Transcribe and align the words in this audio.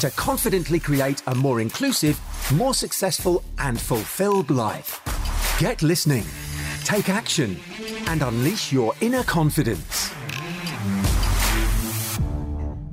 to 0.00 0.10
confidently 0.12 0.80
create 0.80 1.22
a 1.26 1.34
more 1.34 1.60
inclusive, 1.60 2.18
more 2.54 2.72
successful, 2.72 3.44
and 3.58 3.78
fulfilled 3.78 4.50
life. 4.50 4.98
Get 5.58 5.82
listening, 5.82 6.24
take 6.84 7.10
action, 7.10 7.58
and 8.06 8.22
unleash 8.22 8.72
your 8.72 8.94
inner 9.02 9.22
confidence. 9.22 10.10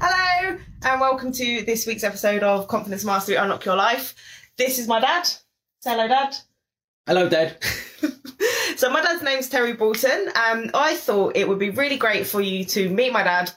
Hello, 0.02 0.58
and 0.84 1.02
welcome 1.02 1.32
to 1.32 1.62
this 1.64 1.88
week's 1.88 2.04
episode 2.04 2.44
of 2.44 2.68
Confidence 2.68 3.06
Mastery 3.06 3.38
Unlock 3.38 3.64
Your 3.64 3.78
Life. 3.78 4.14
This 4.58 4.78
is 4.78 4.88
my 4.88 5.00
dad. 5.00 5.24
Say 5.80 5.92
hello, 5.92 6.10
Dad. 6.10 6.36
Hello, 7.06 7.30
Dad. 7.30 7.58
So, 8.76 8.92
my 8.92 9.02
dad's 9.02 9.24
name's 9.24 9.50
Terry 9.50 9.74
Bolton. 9.74 10.30
Um, 10.36 10.70
I 10.76 10.96
thought 10.96 11.36
it 11.36 11.48
would 11.50 11.58
be 11.58 11.72
really 11.72 11.98
great 11.98 12.28
for 12.28 12.42
you 12.42 12.64
to 12.66 12.90
meet 12.90 13.12
my 13.12 13.24
dad 13.24 13.52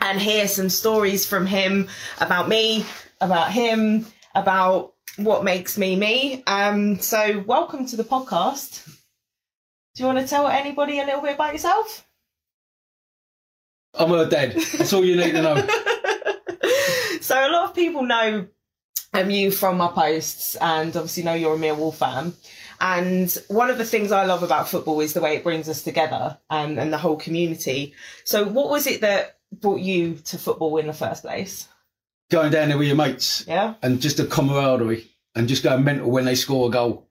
and 0.00 0.20
hear 0.20 0.48
some 0.48 0.68
stories 0.68 1.26
from 1.26 1.46
him 1.46 1.88
about 2.20 2.48
me, 2.48 2.84
about 3.20 3.50
him, 3.50 4.06
about 4.34 4.94
what 5.16 5.44
makes 5.44 5.76
me 5.76 5.96
me. 5.96 6.42
Um, 6.46 7.00
so, 7.00 7.42
welcome 7.46 7.86
to 7.86 7.96
the 7.96 8.04
podcast. 8.04 8.86
Do 9.94 10.02
you 10.02 10.06
want 10.06 10.18
to 10.18 10.26
tell 10.26 10.46
anybody 10.46 11.00
a 11.00 11.04
little 11.04 11.22
bit 11.22 11.34
about 11.34 11.52
yourself? 11.52 12.06
I'm 13.94 14.10
her 14.10 14.28
dad. 14.28 14.52
That's 14.52 14.92
all 14.92 15.04
you 15.04 15.16
need 15.16 15.32
to 15.32 15.42
know. 15.42 15.56
so 17.20 17.34
a 17.34 17.50
lot 17.50 17.70
of 17.70 17.74
people 17.74 18.04
know 18.04 18.46
um, 19.12 19.30
you 19.30 19.50
from 19.50 19.76
my 19.78 19.88
posts 19.88 20.54
and 20.56 20.94
obviously 20.96 21.24
know 21.24 21.34
you're 21.34 21.56
a 21.56 21.58
Millwall 21.58 21.92
fan. 21.92 22.34
And 22.80 23.36
one 23.48 23.70
of 23.70 23.78
the 23.78 23.84
things 23.84 24.12
I 24.12 24.24
love 24.24 24.44
about 24.44 24.68
football 24.68 25.00
is 25.00 25.14
the 25.14 25.20
way 25.20 25.34
it 25.34 25.42
brings 25.42 25.68
us 25.68 25.82
together 25.82 26.38
um, 26.48 26.78
and 26.78 26.92
the 26.92 26.98
whole 26.98 27.16
community. 27.16 27.94
So 28.24 28.46
what 28.46 28.70
was 28.70 28.86
it 28.86 29.00
that 29.00 29.37
brought 29.52 29.80
you 29.80 30.14
to 30.26 30.38
football 30.38 30.76
in 30.78 30.86
the 30.86 30.92
first 30.92 31.22
place? 31.22 31.68
Going 32.30 32.50
down 32.52 32.68
there 32.68 32.78
with 32.78 32.86
your 32.88 32.96
mates 32.96 33.44
Yeah. 33.46 33.74
and 33.82 34.00
just 34.00 34.20
a 34.20 34.26
camaraderie 34.26 35.06
and 35.34 35.48
just 35.48 35.62
going 35.62 35.84
mental 35.84 36.10
when 36.10 36.24
they 36.26 36.34
score 36.34 36.68
a 36.68 36.70
goal 36.70 37.08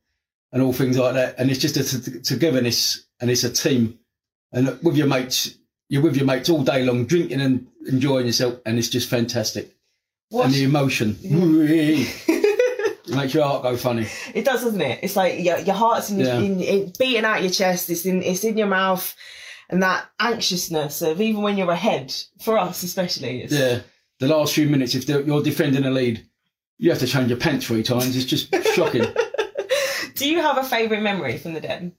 and 0.52 0.62
all 0.62 0.74
things 0.74 0.98
like 0.98 1.16
that. 1.16 1.36
And 1.40 1.50
it's 1.50 1.60
just 1.60 1.78
a 1.78 1.84
t- 2.12 2.20
togetherness 2.22 3.06
and 3.20 3.30
it's 3.32 3.44
a 3.44 3.50
team. 3.52 4.00
And 4.52 4.80
with 4.84 4.96
your 4.96 5.08
mates, 5.08 5.56
you're 5.90 6.02
with 6.04 6.16
your 6.16 6.26
mates 6.26 6.50
all 6.50 6.64
day 6.64 6.84
long, 6.86 7.06
drinking 7.06 7.42
and 7.42 7.68
enjoying 7.88 8.28
yourself. 8.28 8.60
And 8.66 8.78
it's 8.78 8.90
just 8.90 9.10
fantastic. 9.10 9.76
What 10.30 10.46
And 10.46 10.54
the 10.54 10.64
emotion. 10.66 11.18
it 11.24 13.16
makes 13.16 13.34
your 13.34 13.44
heart 13.46 13.64
go 13.64 13.76
funny. 13.78 14.08
it 14.34 14.46
does, 14.46 14.64
doesn't 14.64 14.82
it? 14.82 15.00
It's 15.02 15.16
like 15.16 15.40
your, 15.44 15.58
your 15.60 15.76
heart's 15.76 16.10
in, 16.12 16.20
Yeah. 16.20 16.40
in, 16.40 16.60
in 16.62 16.94
beating 17.00 17.26
out 17.26 17.42
your 17.42 17.52
chest. 17.52 17.90
It's 17.90 18.06
in 18.06 18.22
it's 18.22 18.44
in 18.44 18.58
your 18.58 18.68
mouth, 18.68 19.16
and 19.70 19.84
that 19.84 20.06
anxiousness 20.20 21.02
of 21.02 21.20
even 21.22 21.42
when 21.42 21.58
you're 21.58 21.72
ahead. 21.72 22.14
For 22.42 22.58
us, 22.58 22.84
especially, 22.84 23.42
it's, 23.44 23.54
Yeah. 23.54 23.80
The 24.20 24.28
last 24.28 24.54
few 24.56 24.68
minutes, 24.68 24.96
if 24.96 25.08
you're 25.08 25.44
defending 25.44 25.86
a 25.86 25.92
lead, 25.92 26.26
you 26.80 26.90
have 26.90 27.00
to 27.00 27.08
change 27.08 27.30
your 27.30 27.38
pants 27.38 27.68
three 27.68 27.84
times. 27.84 28.16
It's 28.16 28.26
just 28.26 28.54
shocking. 28.74 29.06
Do 30.16 30.28
you 30.28 30.42
have 30.42 30.58
a 30.58 30.64
favourite 30.64 31.04
memory 31.04 31.38
from 31.38 31.54
the 31.54 31.62
den? 31.62 31.94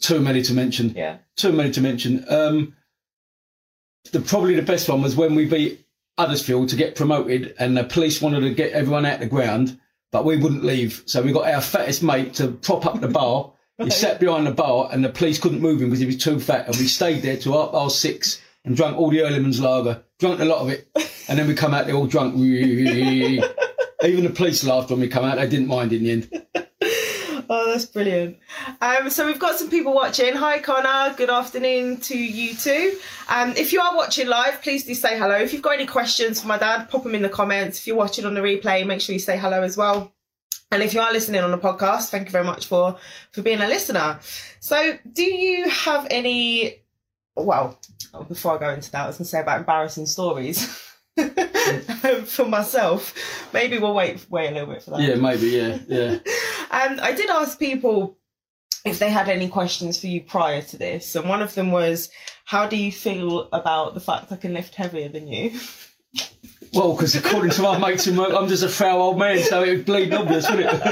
Too 0.00 0.20
many 0.20 0.42
to 0.42 0.54
mention. 0.54 0.90
Yeah. 0.94 1.18
too 1.34 1.50
many 1.52 1.72
to 1.72 1.80
mention. 1.80 2.24
Um, 2.28 2.76
the 4.12 4.20
probably 4.20 4.54
the 4.54 4.62
best 4.62 4.88
one 4.88 5.02
was 5.02 5.16
when 5.16 5.34
we 5.34 5.44
beat 5.46 5.84
Huddersfield 6.16 6.68
to 6.68 6.76
get 6.76 6.94
promoted, 6.94 7.54
and 7.58 7.76
the 7.76 7.84
police 7.84 8.22
wanted 8.22 8.40
to 8.40 8.54
get 8.54 8.72
everyone 8.72 9.04
out 9.06 9.18
the 9.20 9.26
ground, 9.26 9.78
but 10.12 10.24
we 10.24 10.36
wouldn't 10.36 10.64
leave. 10.64 11.02
So 11.06 11.20
we 11.22 11.32
got 11.32 11.52
our 11.52 11.60
fattest 11.60 12.02
mate 12.02 12.34
to 12.34 12.48
prop 12.52 12.86
up 12.86 13.00
the 13.00 13.08
bar. 13.08 13.52
He 13.78 13.90
sat 13.90 14.18
behind 14.18 14.46
the 14.46 14.50
bar, 14.50 14.88
and 14.92 15.04
the 15.04 15.08
police 15.08 15.38
couldn't 15.38 15.60
move 15.60 15.80
him 15.80 15.88
because 15.88 16.00
he 16.00 16.06
was 16.06 16.16
too 16.16 16.40
fat. 16.40 16.66
And 16.66 16.76
we 16.76 16.88
stayed 16.88 17.22
there 17.22 17.36
till 17.36 17.52
half 17.52 17.72
past 17.72 18.00
six 18.00 18.40
and 18.64 18.76
drank 18.76 18.96
all 18.96 19.10
the 19.10 19.18
Earlyman's 19.18 19.60
lager, 19.60 20.02
drank 20.18 20.40
a 20.40 20.44
lot 20.44 20.60
of 20.60 20.68
it, 20.68 20.88
and 21.28 21.38
then 21.38 21.46
we 21.46 21.54
come 21.54 21.72
out 21.72 21.86
there 21.86 21.94
all 21.94 22.06
drunk. 22.06 22.34
Even 24.04 24.24
the 24.24 24.30
police 24.30 24.64
laughed 24.64 24.90
when 24.90 25.00
we 25.00 25.08
come 25.08 25.24
out; 25.24 25.36
they 25.36 25.48
didn't 25.48 25.68
mind 25.68 25.92
in 25.92 26.02
the 26.02 26.10
end. 26.10 26.44
Oh, 27.50 27.72
that's 27.72 27.86
brilliant. 27.86 28.36
Um, 28.82 29.08
so 29.08 29.24
we've 29.24 29.38
got 29.38 29.58
some 29.58 29.70
people 29.70 29.94
watching. 29.94 30.34
Hi, 30.34 30.58
Connor. 30.58 31.14
Good 31.16 31.30
afternoon 31.30 31.96
to 32.00 32.14
you 32.14 32.54
too. 32.54 32.98
Um, 33.30 33.54
if 33.56 33.72
you 33.72 33.80
are 33.80 33.96
watching 33.96 34.28
live, 34.28 34.60
please 34.60 34.84
do 34.84 34.94
say 34.94 35.18
hello. 35.18 35.34
If 35.36 35.54
you've 35.54 35.62
got 35.62 35.72
any 35.72 35.86
questions 35.86 36.42
for 36.42 36.46
my 36.46 36.58
dad, 36.58 36.90
pop 36.90 37.04
them 37.04 37.14
in 37.14 37.22
the 37.22 37.30
comments. 37.30 37.78
If 37.78 37.86
you're 37.86 37.96
watching 37.96 38.26
on 38.26 38.34
the 38.34 38.42
replay, 38.42 38.86
make 38.86 39.00
sure 39.00 39.14
you 39.14 39.18
say 39.18 39.38
hello 39.38 39.62
as 39.62 39.78
well. 39.78 40.12
And 40.70 40.82
if 40.82 40.92
you 40.92 41.00
are 41.00 41.12
listening 41.12 41.40
on 41.40 41.50
the 41.50 41.58
podcast, 41.58 42.10
thank 42.10 42.26
you 42.26 42.32
very 42.32 42.44
much 42.44 42.66
for 42.66 42.96
for 43.30 43.42
being 43.42 43.60
a 43.60 43.68
listener. 43.68 44.20
So, 44.60 44.98
do 45.12 45.24
you 45.24 45.68
have 45.68 46.06
any? 46.10 46.82
Well, 47.34 47.78
before 48.28 48.56
I 48.56 48.58
go 48.58 48.70
into 48.70 48.90
that, 48.90 49.04
I 49.04 49.06
was 49.06 49.16
going 49.16 49.24
to 49.24 49.30
say 49.30 49.40
about 49.40 49.60
embarrassing 49.60 50.06
stories 50.06 50.64
for 52.26 52.44
myself. 52.44 53.14
Maybe 53.54 53.78
we'll 53.78 53.94
wait 53.94 54.26
wait 54.28 54.48
a 54.48 54.52
little 54.52 54.74
bit 54.74 54.82
for 54.82 54.90
that. 54.90 55.00
Yeah, 55.00 55.14
maybe. 55.14 55.46
Yeah, 55.46 55.78
yeah. 55.86 56.18
And 56.70 57.00
um, 57.00 57.04
I 57.04 57.12
did 57.12 57.30
ask 57.30 57.58
people 57.58 58.18
if 58.84 58.98
they 58.98 59.10
had 59.10 59.28
any 59.28 59.48
questions 59.48 59.98
for 59.98 60.06
you 60.06 60.20
prior 60.20 60.60
to 60.62 60.76
this, 60.76 61.16
and 61.16 61.28
one 61.28 61.40
of 61.40 61.54
them 61.54 61.72
was, 61.72 62.10
"How 62.44 62.66
do 62.66 62.76
you 62.76 62.92
feel 62.92 63.48
about 63.52 63.94
the 63.94 64.00
fact 64.00 64.32
I 64.32 64.36
can 64.36 64.52
lift 64.52 64.74
heavier 64.74 65.08
than 65.08 65.28
you?" 65.28 65.58
Well, 66.72 66.94
because 66.94 67.14
according 67.14 67.50
to 67.52 67.62
my 67.62 67.78
mates 67.90 68.06
I'm 68.06 68.48
just 68.48 68.62
a 68.62 68.68
frail 68.68 68.96
old 68.96 69.18
man, 69.18 69.38
so 69.40 69.62
it 69.62 69.76
would 69.76 69.84
bleed 69.86 70.12
obvious, 70.12 70.48
wouldn't 70.50 70.70
it? 70.72 70.82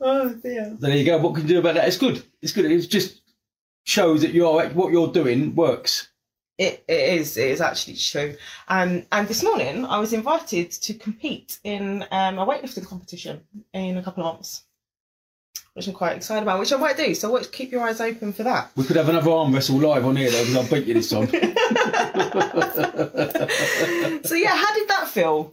oh 0.00 0.34
dear. 0.42 0.76
there 0.78 0.96
you 0.96 1.04
go. 1.04 1.18
What 1.18 1.34
can 1.34 1.42
you 1.42 1.48
do 1.48 1.58
about 1.58 1.74
that? 1.74 1.88
It's 1.88 1.98
good. 1.98 2.22
It's 2.42 2.52
good. 2.52 2.64
It 2.64 2.80
just 2.88 3.20
shows 3.84 4.22
that 4.22 4.32
you're 4.32 4.68
what 4.70 4.92
you're 4.92 5.12
doing 5.12 5.54
works. 5.54 6.08
It, 6.58 6.84
it 6.86 7.20
is. 7.20 7.36
It 7.36 7.48
is 7.52 7.60
actually 7.60 7.96
true. 7.96 8.36
Um, 8.68 9.06
and 9.10 9.26
this 9.26 9.42
morning 9.42 9.86
I 9.86 9.98
was 9.98 10.12
invited 10.12 10.70
to 10.70 10.94
compete 10.94 11.58
in 11.64 12.04
um, 12.10 12.38
a 12.38 12.46
weightlifting 12.46 12.86
competition 12.86 13.40
in 13.72 13.96
a 13.96 14.02
couple 14.02 14.26
of 14.26 14.34
months, 14.34 14.64
which 15.74 15.86
I'm 15.86 15.94
quite 15.94 16.16
excited 16.16 16.42
about. 16.42 16.58
Which 16.60 16.72
I 16.72 16.76
might 16.76 16.96
do. 16.96 17.14
So 17.14 17.30
watch, 17.30 17.50
keep 17.52 17.70
your 17.72 17.82
eyes 17.82 18.00
open 18.00 18.32
for 18.32 18.42
that. 18.42 18.70
We 18.76 18.84
could 18.84 18.96
have 18.96 19.08
another 19.08 19.30
arm 19.30 19.54
wrestle 19.54 19.78
live 19.78 20.04
on 20.04 20.16
here 20.16 20.30
though, 20.30 20.44
because 20.44 20.56
I'll 20.56 20.68
beat 20.68 20.86
you 20.86 20.94
this 20.94 21.10
time. 21.10 21.28
So 24.24 24.34
yeah, 24.34 24.54
how 24.54 24.74
did 24.74 24.88
that 24.88 25.08
feel? 25.08 25.52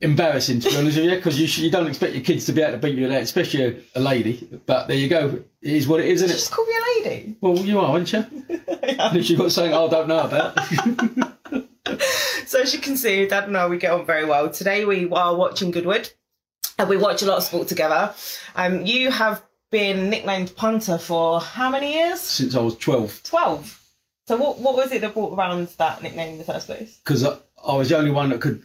Embarrassing 0.00 0.60
to 0.60 0.70
be 0.70 0.76
honest 0.76 0.96
with 0.96 1.06
you, 1.06 1.14
because 1.16 1.38
you, 1.40 1.46
sh- 1.46 1.58
you 1.58 1.70
don't 1.70 1.86
expect 1.86 2.14
your 2.14 2.24
kids 2.24 2.46
to 2.46 2.52
be 2.52 2.62
able 2.62 2.72
to 2.72 2.78
beat 2.78 2.96
you 2.96 3.04
at 3.04 3.10
that, 3.10 3.22
especially 3.22 3.64
a, 3.64 3.76
a 3.98 4.00
lady. 4.00 4.48
But 4.66 4.88
there 4.88 4.96
you 4.96 5.08
go. 5.08 5.42
It 5.60 5.72
is 5.72 5.86
what 5.86 6.00
it 6.00 6.06
is, 6.06 6.22
isn't 6.22 6.34
Just 6.34 6.38
it? 6.38 6.48
Just 6.48 6.52
call 6.52 6.66
me 6.66 6.72
a 6.72 7.08
lady. 7.08 7.36
Well, 7.40 7.56
you 7.58 7.78
are, 7.78 7.92
aren't 7.92 8.12
you? 8.12 8.24
Unless 8.82 9.30
you've 9.30 9.38
got 9.38 9.52
something 9.52 9.72
I 9.72 9.88
don't 9.88 10.08
know 10.08 10.20
about. 10.20 11.28
So 12.46 12.60
as 12.60 12.74
you 12.74 12.80
can 12.80 12.96
see, 12.98 13.26
Dad 13.26 13.44
and 13.44 13.56
I 13.56 13.66
we 13.66 13.78
get 13.78 13.92
on 13.92 14.04
very 14.04 14.26
well. 14.26 14.50
Today 14.50 14.84
we 14.84 15.08
are 15.10 15.34
watching 15.34 15.70
Goodwood, 15.70 16.12
and 16.78 16.88
we 16.88 16.96
watch 16.96 17.22
a 17.22 17.26
lot 17.26 17.38
of 17.38 17.44
sport 17.44 17.68
together. 17.68 18.14
Um, 18.56 18.84
you 18.86 19.10
have 19.10 19.42
been 19.70 20.10
nicknamed 20.10 20.54
punter 20.56 20.98
for 20.98 21.40
how 21.40 21.70
many 21.70 21.94
years? 21.94 22.20
Since 22.20 22.54
I 22.54 22.60
was 22.60 22.76
12. 22.76 23.22
Twelve. 23.24 23.80
So 24.28 24.36
what 24.36 24.58
what 24.60 24.76
was 24.76 24.92
it 24.92 25.00
that 25.00 25.14
brought 25.14 25.36
around 25.36 25.68
that 25.78 26.02
nickname 26.02 26.32
in 26.32 26.38
the 26.38 26.44
first 26.44 26.66
place? 26.66 26.98
because 27.04 27.24
I, 27.24 27.36
I 27.66 27.76
was 27.76 27.88
the 27.88 27.98
only 27.98 28.10
one 28.10 28.30
that 28.30 28.40
could. 28.40 28.64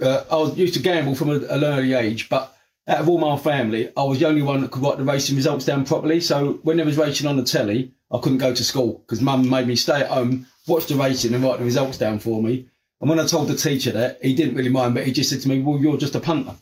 Uh, 0.00 0.24
I 0.30 0.36
was 0.36 0.56
used 0.56 0.74
to 0.74 0.80
gamble 0.80 1.14
from 1.14 1.30
a, 1.30 1.34
an 1.34 1.62
early 1.62 1.92
age, 1.92 2.28
but 2.28 2.56
out 2.88 2.98
of 2.98 3.08
all 3.08 3.18
my 3.18 3.36
family, 3.36 3.90
I 3.96 4.02
was 4.02 4.18
the 4.18 4.26
only 4.26 4.42
one 4.42 4.60
that 4.62 4.70
could 4.70 4.82
write 4.82 4.98
the 4.98 5.04
racing 5.04 5.36
results 5.36 5.64
down 5.64 5.84
properly. 5.84 6.20
So 6.20 6.54
when 6.62 6.76
there 6.78 6.86
was 6.86 6.98
racing 6.98 7.26
on 7.26 7.36
the 7.36 7.44
telly, 7.44 7.92
I 8.10 8.18
couldn't 8.18 8.38
go 8.38 8.54
to 8.54 8.64
school 8.64 8.98
because 9.06 9.20
Mum 9.20 9.48
made 9.48 9.66
me 9.66 9.76
stay 9.76 10.00
at 10.00 10.08
home, 10.08 10.46
watch 10.66 10.86
the 10.86 10.96
racing, 10.96 11.34
and 11.34 11.44
write 11.44 11.58
the 11.58 11.64
results 11.64 11.98
down 11.98 12.18
for 12.18 12.42
me. 12.42 12.68
And 13.00 13.08
when 13.10 13.20
I 13.20 13.26
told 13.26 13.48
the 13.48 13.56
teacher 13.56 13.92
that, 13.92 14.18
he 14.22 14.34
didn't 14.34 14.56
really 14.56 14.70
mind, 14.70 14.94
but 14.94 15.04
he 15.04 15.12
just 15.12 15.30
said 15.30 15.40
to 15.42 15.48
me, 15.48 15.60
"Well, 15.62 15.78
you're 15.78 15.96
just 15.96 16.14
a 16.14 16.20
punter." 16.20 16.54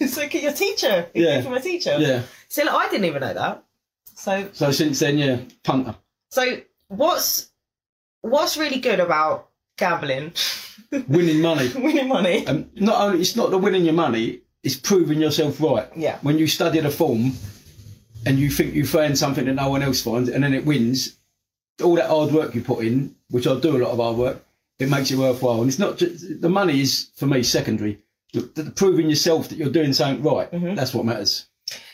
It's 0.00 0.16
like 0.16 0.34
your 0.34 0.52
teacher. 0.52 1.08
Yeah. 1.14 1.34
came 1.36 1.44
from 1.44 1.54
a 1.54 1.60
teacher. 1.60 1.96
Yeah. 1.98 2.22
So 2.48 2.64
look, 2.64 2.74
I 2.74 2.88
didn't 2.88 3.06
even 3.06 3.20
know 3.20 3.34
that. 3.34 3.64
So 4.14 4.48
So 4.52 4.70
since 4.72 4.98
then, 5.00 5.18
yeah, 5.18 5.38
punter. 5.64 5.94
so 6.30 6.60
what's 6.88 7.50
what's 8.22 8.56
really 8.56 8.80
good 8.80 9.00
about 9.00 9.48
gambling? 9.76 10.32
Winning 11.08 11.40
money. 11.40 11.70
Winning 11.74 12.08
money. 12.08 12.46
Um, 12.46 12.70
not 12.76 13.00
only 13.00 13.20
it's 13.20 13.36
not 13.36 13.50
the 13.50 13.58
winning 13.58 13.84
your 13.84 13.94
money, 13.94 14.40
it's 14.62 14.76
proving 14.76 15.20
yourself 15.20 15.60
right. 15.60 15.88
Yeah. 15.96 16.18
When 16.22 16.38
you 16.38 16.46
study 16.46 16.80
the 16.80 16.90
form 16.90 17.32
and 18.26 18.38
you 18.38 18.50
think 18.50 18.74
you 18.74 18.86
find 18.86 19.16
something 19.16 19.44
that 19.46 19.54
no 19.54 19.68
one 19.70 19.82
else 19.82 20.00
finds, 20.02 20.28
and 20.28 20.42
then 20.42 20.54
it 20.54 20.64
wins, 20.64 21.16
all 21.82 21.94
that 21.96 22.08
hard 22.10 22.32
work 22.32 22.54
you 22.54 22.60
put 22.62 22.84
in, 22.84 23.14
which 23.30 23.46
I 23.46 23.58
do 23.60 23.76
a 23.76 23.78
lot 23.78 23.90
of 23.92 23.98
hard 23.98 24.16
work, 24.16 24.44
it 24.78 24.88
makes 24.88 25.10
it 25.10 25.16
worthwhile. 25.18 25.60
And 25.60 25.68
it's 25.68 25.78
not 25.78 25.98
just 25.98 26.40
the 26.40 26.48
money 26.48 26.80
is 26.80 27.10
for 27.16 27.26
me 27.26 27.42
secondary. 27.42 27.98
The 28.32 28.72
proving 28.76 29.08
yourself 29.08 29.48
that 29.48 29.56
you're 29.56 29.70
doing 29.70 29.92
something 29.92 30.22
right. 30.22 30.50
Mm-hmm. 30.50 30.74
That's 30.74 30.92
what 30.92 31.06
matters. 31.06 31.46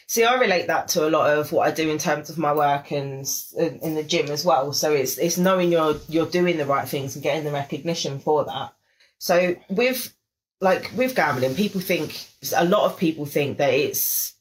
See, 0.07 0.25
I 0.25 0.39
relate 0.39 0.67
that 0.67 0.89
to 0.89 1.09
a 1.09 1.11
lot 1.11 1.37
of 1.37 1.51
what 1.53 1.67
I 1.67 1.71
do 1.71 1.91
in 1.91 1.99
terms 1.99 2.29
of 2.29 2.39
my 2.39 2.53
work 2.53 2.91
and 2.91 3.27
in 3.57 3.79
in 3.81 3.95
the 3.95 4.03
gym 4.03 4.31
as 4.31 4.45
well. 4.45 4.73
So 4.73 4.93
it's 4.93 5.17
it's 5.17 5.39
knowing 5.39 5.73
you're 5.73 5.97
you're 6.09 6.27
doing 6.27 6.59
the 6.59 6.67
right 6.67 6.87
things 6.87 7.15
and 7.15 7.23
getting 7.23 7.45
the 7.45 7.51
recognition 7.51 8.19
for 8.19 8.45
that. 8.45 8.75
So 9.19 9.57
with 9.71 10.15
like 10.61 10.91
with 10.95 11.15
gambling, 11.15 11.55
people 11.55 11.81
think 11.81 12.27
a 12.55 12.65
lot 12.65 12.85
of 12.85 12.99
people 12.99 13.27
think 13.27 13.59
that 13.59 13.73
it's 13.73 14.35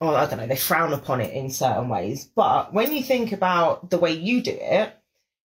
oh 0.00 0.14
I 0.14 0.26
don't 0.26 0.38
know 0.38 0.46
they 0.46 0.56
frown 0.56 0.92
upon 0.92 1.20
it 1.20 1.34
in 1.34 1.50
certain 1.50 1.88
ways. 1.88 2.24
But 2.24 2.72
when 2.72 2.92
you 2.92 3.02
think 3.02 3.32
about 3.32 3.90
the 3.90 3.98
way 3.98 4.12
you 4.12 4.42
do 4.42 4.56
it, 4.58 4.94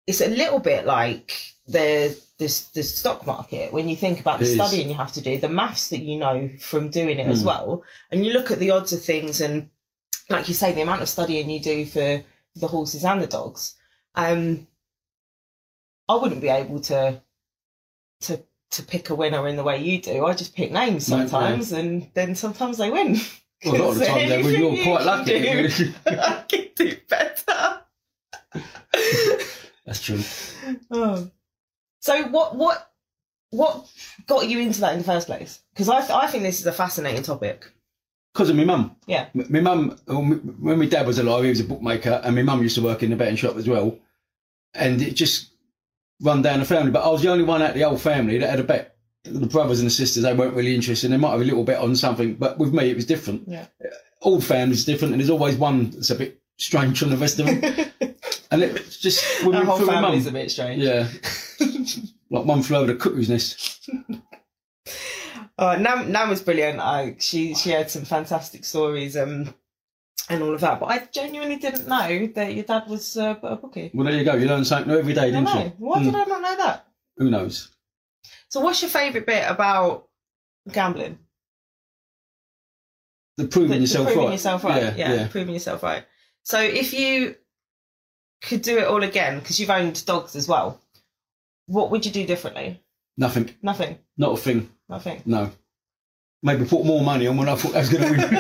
it's 0.06 0.22
a 0.22 0.30
little 0.30 0.60
bit 0.60 0.86
like 0.86 1.34
the 1.68 2.18
the, 2.40 2.46
the 2.76 2.84
stock 2.84 3.26
market 3.26 3.74
when 3.74 3.90
you 3.90 3.96
think 3.96 4.20
about 4.20 4.40
the 4.40 4.46
It 4.46 4.50
is. 4.50 4.56
studying 4.56 4.90
you 4.90 4.96
have 4.96 5.12
to 5.14 5.22
do 5.22 5.38
the 5.40 5.50
maths 5.50 5.90
that 5.90 6.02
you 6.04 6.18
know 6.20 6.50
from 6.60 6.90
doing 6.90 7.18
it 7.20 7.28
as 7.28 7.42
Mm. 7.44 7.48
well 7.48 7.84
and 8.12 8.26
you 8.26 8.32
look 8.34 8.52
at 8.52 8.60
the 8.60 8.72
odds 8.72 8.94
of 8.94 9.04
things 9.04 9.42
and 9.42 9.70
like 10.30 10.48
you 10.48 10.54
say 10.54 10.72
the 10.72 10.82
amount 10.82 11.02
of 11.02 11.10
studying 11.10 11.50
you 11.50 11.60
do 11.60 11.86
for 11.86 12.24
the 12.56 12.68
horses 12.68 13.04
and 13.04 13.22
the 13.22 13.28
dogs 13.28 13.74
um 14.16 14.68
i 16.10 16.16
wouldn't 16.16 16.42
be 16.42 16.50
able 16.50 16.80
to 16.80 17.20
to 18.22 18.40
to 18.70 18.84
pick 18.84 19.10
a 19.10 19.16
winner 19.16 19.48
in 19.48 19.56
the 19.56 19.64
way 19.64 19.78
you 19.82 20.00
do 20.02 20.26
i 20.26 20.34
just 20.34 20.56
pick 20.56 20.72
names 20.72 21.10
No, 21.10 21.18
no. 21.18 21.28
sometimes 21.28 21.72
and 21.72 22.10
then 22.14 22.36
sometimes 22.36 22.78
they 22.78 22.92
win 22.92 23.18
Well, 23.66 23.76
a 23.76 23.78
lot 23.82 23.90
of 23.94 24.00
the 24.00 24.06
time, 24.06 24.18
Anything 24.32 24.62
you're 24.62 24.74
you 24.74 24.84
quite 24.84 25.06
lucky. 25.06 25.40
do, 25.42 25.94
i 26.06 26.44
can 26.48 26.66
do 26.76 26.96
better 27.10 27.82
That's 29.86 30.02
true. 30.02 30.20
Oh. 30.92 31.32
So 32.08 32.24
what 32.30 32.56
what 32.56 32.90
what 33.50 33.86
got 34.28 34.48
you 34.50 34.60
into 34.60 34.80
that 34.80 34.94
in 34.94 35.00
the 35.00 35.04
first 35.04 35.28
place? 35.28 35.60
Because 35.74 35.90
I 35.90 36.00
th- 36.00 36.12
I 36.12 36.28
think 36.28 36.44
this 36.44 36.62
is 36.62 36.66
a 36.66 36.72
fascinating 36.72 37.22
topic. 37.24 37.70
Because 38.34 38.50
of 38.50 38.56
my 38.56 38.64
mum. 38.64 38.96
Yeah. 39.08 39.28
M- 39.36 39.48
My 39.50 39.60
mum, 39.60 39.98
oh, 40.08 40.24
when 40.24 40.80
my 40.80 40.86
dad 40.86 41.06
was 41.06 41.20
alive, 41.20 41.44
he 41.44 41.50
was 41.50 41.60
a 41.60 41.66
bookmaker, 41.66 42.22
and 42.24 42.34
my 42.34 42.44
mum 42.44 42.62
used 42.64 42.76
to 42.76 42.82
work 42.82 43.04
in 43.04 43.10
the 43.10 43.18
betting 43.18 43.36
shop 43.36 43.58
as 43.58 43.68
well. 43.68 44.00
And 44.74 45.02
it 45.02 45.16
just 45.16 45.50
run 46.22 46.42
down 46.42 46.60
the 46.60 46.66
family. 46.66 46.92
But 46.92 47.04
I 47.04 47.10
was 47.10 47.24
the 47.24 47.30
only 47.30 47.44
one 47.44 47.62
out 47.62 47.72
of 47.72 47.76
the 47.76 47.82
whole 47.82 47.98
family 47.98 48.38
that 48.38 48.50
had 48.50 48.60
a 48.62 48.64
bet. 48.64 48.96
The 49.26 49.46
brothers 49.48 49.80
and 49.82 49.88
the 49.88 49.92
sisters, 49.94 50.24
they 50.24 50.34
weren't 50.34 50.54
really 50.56 50.74
interested. 50.76 51.12
They 51.12 51.18
might 51.18 51.32
have 51.32 51.42
a 51.42 51.44
little 51.44 51.66
bet 51.66 51.80
on 51.82 51.94
something, 51.98 52.36
but 52.36 52.58
with 52.58 52.74
me, 52.74 52.90
it 52.90 52.96
was 52.96 53.06
different. 53.06 53.44
Yeah. 53.48 53.66
Uh, 53.84 53.90
all 54.22 54.40
families 54.40 54.84
are 54.88 54.92
different, 54.94 55.14
and 55.14 55.20
there's 55.20 55.30
always 55.30 55.58
one 55.58 55.90
that's 55.90 56.10
a 56.12 56.16
bit 56.16 56.40
strange 56.58 57.00
from 57.00 57.10
the 57.10 57.18
rest 57.18 57.40
of 57.42 57.48
them. 57.48 57.58
and 58.52 58.64
it's 58.64 58.98
just 58.98 59.44
when 59.44 59.56
Our 59.56 59.62
we 59.62 59.68
whole 59.68 59.78
through 59.78 59.88
my 59.88 59.94
mum. 59.96 60.04
family's 60.04 60.28
a 60.28 60.32
bit 60.32 60.52
strange. 60.52 60.82
Yeah. 60.84 61.08
like 62.30 62.46
one 62.46 62.62
flew 62.64 62.78
over 62.78 62.94
the 62.94 63.00
cuckoo's 63.00 63.30
nest. 63.30 63.90
Uh, 65.60 65.76
Nam 65.76 66.12
Nam 66.12 66.30
was 66.30 66.42
brilliant. 66.42 66.80
I, 66.80 67.16
she 67.20 67.56
she 67.56 67.72
had 67.72 67.90
some 67.90 68.06
fantastic 68.06 68.64
stories 68.64 69.18
um 69.18 69.54
and 70.30 70.44
all 70.44 70.54
of 70.54 70.62
that. 70.62 70.80
But 70.80 70.86
I 70.88 71.00
genuinely 71.12 71.56
didn't 71.58 71.88
know 71.88 72.28
that 72.36 72.54
your 72.54 72.64
dad 72.64 72.84
was 72.88 73.18
uh, 73.18 73.36
a 73.42 73.56
bookie. 73.56 73.90
Well, 73.94 74.06
there 74.06 74.16
you 74.16 74.24
go. 74.24 74.36
You 74.36 74.46
learn 74.48 74.64
something 74.64 74.92
new 74.94 75.00
every 75.00 75.14
day, 75.14 75.32
didn't 75.32 75.48
you? 75.48 75.74
Why 75.80 76.00
Mm. 76.00 76.04
did 76.04 76.16
I 76.16 76.24
not 76.26 76.42
know 76.42 76.56
that? 76.58 76.88
Who 77.18 77.30
knows? 77.32 77.72
So 78.50 78.60
what's 78.60 78.82
your 78.84 78.90
favourite 78.92 79.26
bit 79.26 79.50
about 79.50 80.08
gambling? 80.72 81.18
The 83.38 83.48
proving 83.48 83.82
The- 83.82 83.88
the 83.88 84.04
proving 84.04 84.24
right. 84.26 84.32
yourself 84.34 84.64
right. 84.64 84.84
Yeah, 84.84 84.96
Yeah, 84.96 85.14
yeah. 85.14 85.28
proving 85.28 85.54
yourself 85.54 85.82
right. 85.84 86.04
So 86.44 86.60
if 86.60 86.94
you 86.94 87.36
could 88.42 88.62
do 88.62 88.78
it 88.78 88.86
all 88.88 89.04
again, 89.04 89.40
because 89.40 89.60
you've 89.60 89.70
owned 89.70 90.06
dogs 90.06 90.36
as 90.36 90.48
well, 90.48 90.80
what 91.68 91.92
would 91.92 92.06
you 92.06 92.12
do 92.12 92.26
differently? 92.26 92.82
Nothing. 93.18 93.50
Nothing. 93.62 94.00
Not 94.18 94.34
a 94.34 94.38
thing. 94.42 94.70
Nothing. 94.90 95.22
No. 95.26 95.52
Maybe 96.44 96.66
put 96.66 96.86
more 96.86 97.02
money 97.04 97.28
on 97.28 97.38
when 97.38 97.50
I 97.50 97.56
thought 97.56 97.76
I 97.76 97.80
was 97.80 97.90
going 97.90 98.04
to 98.04 98.10
win. 98.12 98.34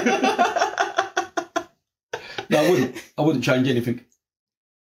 no, 2.49 2.59
I 2.59 2.69
wouldn't. 2.69 2.95
I 3.17 3.21
wouldn't 3.21 3.43
change 3.43 3.67
anything. 3.67 4.01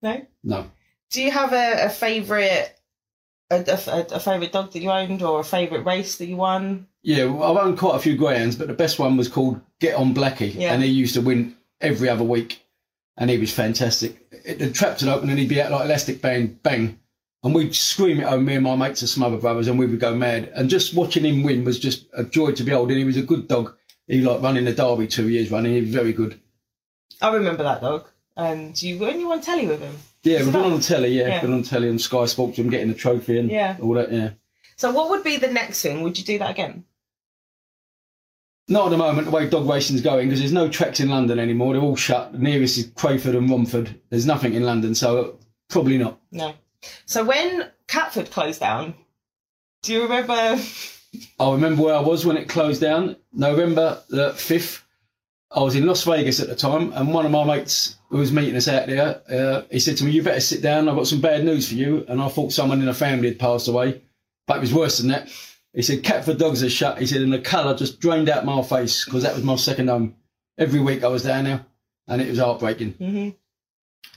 no. 0.02 0.26
No. 0.42 0.70
Do 1.10 1.22
you 1.22 1.30
have 1.30 1.52
a, 1.54 1.86
a 1.86 1.88
favourite 1.88 2.70
a, 3.50 3.56
a, 3.56 4.06
a 4.16 4.20
favourite 4.20 4.52
dog 4.52 4.72
that 4.72 4.80
you 4.82 4.90
owned 4.90 5.22
or 5.22 5.40
a 5.40 5.44
favourite 5.44 5.86
race 5.86 6.18
that 6.18 6.26
you 6.26 6.36
won? 6.36 6.86
Yeah, 7.02 7.24
well, 7.26 7.56
I've 7.56 7.64
owned 7.64 7.78
quite 7.78 7.96
a 7.96 8.00
few 8.00 8.14
greyhounds, 8.16 8.56
but 8.56 8.68
the 8.68 8.74
best 8.74 8.98
one 8.98 9.16
was 9.16 9.28
called 9.28 9.60
Get 9.80 9.94
On 9.96 10.14
Blackie, 10.14 10.54
Yeah. 10.54 10.74
and 10.74 10.82
he 10.82 10.90
used 10.90 11.14
to 11.14 11.22
win 11.22 11.56
every 11.80 12.10
other 12.10 12.24
week, 12.24 12.62
and 13.16 13.30
he 13.30 13.38
was 13.38 13.52
fantastic. 13.52 14.26
It, 14.44 14.58
the 14.58 14.70
traps 14.70 15.02
would 15.02 15.10
open 15.10 15.30
and 15.30 15.38
he'd 15.38 15.48
be 15.48 15.62
out 15.62 15.70
like 15.72 15.86
elastic 15.86 16.20
bang, 16.20 16.58
bang, 16.62 17.00
and 17.48 17.54
we'd 17.54 17.74
scream 17.74 18.20
it 18.20 18.24
over 18.24 18.42
me 18.42 18.56
and 18.56 18.64
my 18.64 18.76
mates 18.76 19.00
and 19.00 19.08
some 19.08 19.22
other 19.22 19.38
brothers, 19.38 19.68
and 19.68 19.78
we 19.78 19.86
would 19.86 19.98
go 20.00 20.14
mad. 20.14 20.52
And 20.54 20.68
just 20.68 20.92
watching 20.94 21.24
him 21.24 21.42
win 21.42 21.64
was 21.64 21.78
just 21.78 22.06
a 22.12 22.22
joy 22.22 22.52
to 22.52 22.62
behold. 22.62 22.90
And 22.90 22.98
he 22.98 23.04
was 23.04 23.16
a 23.16 23.22
good 23.22 23.48
dog. 23.48 23.74
He 24.06 24.20
like 24.20 24.42
running 24.42 24.66
the 24.66 24.74
derby 24.74 25.06
two 25.06 25.30
years 25.30 25.50
running. 25.50 25.72
He 25.72 25.80
was 25.80 25.90
very 25.90 26.12
good. 26.12 26.38
I 27.22 27.32
remember 27.34 27.62
that 27.62 27.80
dog. 27.80 28.06
And 28.36 28.80
you 28.82 28.98
when 28.98 29.18
you 29.18 29.32
on 29.32 29.40
telly 29.40 29.66
with 29.66 29.80
him. 29.80 29.94
Yeah, 30.22 30.42
we've 30.42 30.52
been 30.52 30.62
on 30.62 30.76
the 30.76 30.80
telly. 30.82 31.08
Yeah, 31.08 31.28
Yeah. 31.28 31.40
been 31.40 31.54
on 31.54 31.62
telly 31.62 31.88
and 31.88 32.00
Sky 32.00 32.26
Sports 32.26 32.58
and 32.58 32.70
getting 32.70 32.88
the 32.88 32.94
trophy 32.94 33.38
and 33.38 33.50
Yeah. 33.50 33.76
all 33.80 33.94
that. 33.94 34.12
Yeah. 34.12 34.30
So 34.76 34.90
what 34.92 35.08
would 35.10 35.24
be 35.24 35.38
the 35.38 35.48
next 35.48 35.80
thing? 35.82 36.02
Would 36.02 36.18
you 36.18 36.24
do 36.24 36.38
that 36.38 36.50
again? 36.50 36.84
Not 38.68 38.86
at 38.86 38.90
the 38.90 38.96
moment, 38.98 39.24
the 39.24 39.30
way 39.30 39.48
dog 39.48 39.66
racing's 39.66 40.02
going, 40.02 40.28
because 40.28 40.40
there's 40.40 40.52
no 40.52 40.68
tracks 40.68 41.00
in 41.00 41.08
London 41.08 41.38
anymore. 41.38 41.72
They're 41.72 41.82
all 41.82 41.96
shut. 41.96 42.32
The 42.32 42.38
nearest 42.38 42.76
is 42.76 42.86
Crayford 42.94 43.34
and 43.34 43.48
Romford. 43.48 43.98
There's 44.10 44.26
nothing 44.26 44.52
in 44.52 44.62
London, 44.64 44.94
so 44.94 45.38
probably 45.70 45.96
not. 45.96 46.20
No. 46.30 46.52
So 47.06 47.24
when 47.24 47.70
Catford 47.86 48.30
closed 48.30 48.60
down, 48.60 48.94
do 49.82 49.92
you 49.92 50.02
remember 50.02 50.58
I 51.40 51.52
remember 51.52 51.82
where 51.82 51.94
I 51.94 52.00
was 52.00 52.26
when 52.26 52.36
it 52.36 52.48
closed 52.48 52.80
down, 52.80 53.16
November 53.32 54.02
the 54.08 54.30
5th. 54.30 54.82
I 55.50 55.62
was 55.62 55.74
in 55.74 55.86
Las 55.86 56.04
Vegas 56.04 56.40
at 56.40 56.48
the 56.48 56.54
time, 56.54 56.92
and 56.92 57.12
one 57.12 57.24
of 57.24 57.32
my 57.32 57.42
mates 57.44 57.96
who 58.10 58.18
was 58.18 58.32
meeting 58.32 58.56
us 58.56 58.68
out 58.68 58.86
there, 58.86 59.22
uh, 59.30 59.62
he 59.70 59.80
said 59.80 59.96
to 59.96 60.04
me, 60.04 60.10
You 60.10 60.22
better 60.22 60.40
sit 60.40 60.60
down, 60.60 60.88
I've 60.88 60.96
got 60.96 61.06
some 61.06 61.22
bad 61.22 61.44
news 61.44 61.68
for 61.68 61.74
you. 61.74 62.04
And 62.08 62.20
I 62.20 62.28
thought 62.28 62.52
someone 62.52 62.80
in 62.80 62.86
the 62.86 62.94
family 62.94 63.28
had 63.28 63.38
passed 63.38 63.68
away, 63.68 64.02
but 64.46 64.58
it 64.58 64.60
was 64.60 64.74
worse 64.74 64.98
than 64.98 65.08
that. 65.08 65.30
He 65.72 65.82
said, 65.82 66.02
Catford 66.04 66.38
Dogs 66.38 66.62
are 66.62 66.68
shut. 66.68 66.98
He 66.98 67.06
said, 67.06 67.22
and 67.22 67.32
the 67.32 67.38
colour 67.38 67.74
just 67.74 68.00
drained 68.00 68.28
out 68.28 68.44
my 68.44 68.62
face 68.62 69.04
because 69.04 69.22
that 69.22 69.34
was 69.34 69.44
my 69.44 69.56
second 69.56 69.88
home. 69.88 70.16
Every 70.58 70.80
week 70.80 71.02
I 71.04 71.08
was 71.08 71.22
down 71.22 71.44
there, 71.44 71.64
and 72.06 72.20
it 72.20 72.28
was 72.28 72.38
heartbreaking. 72.38 72.92
hmm 72.92 73.28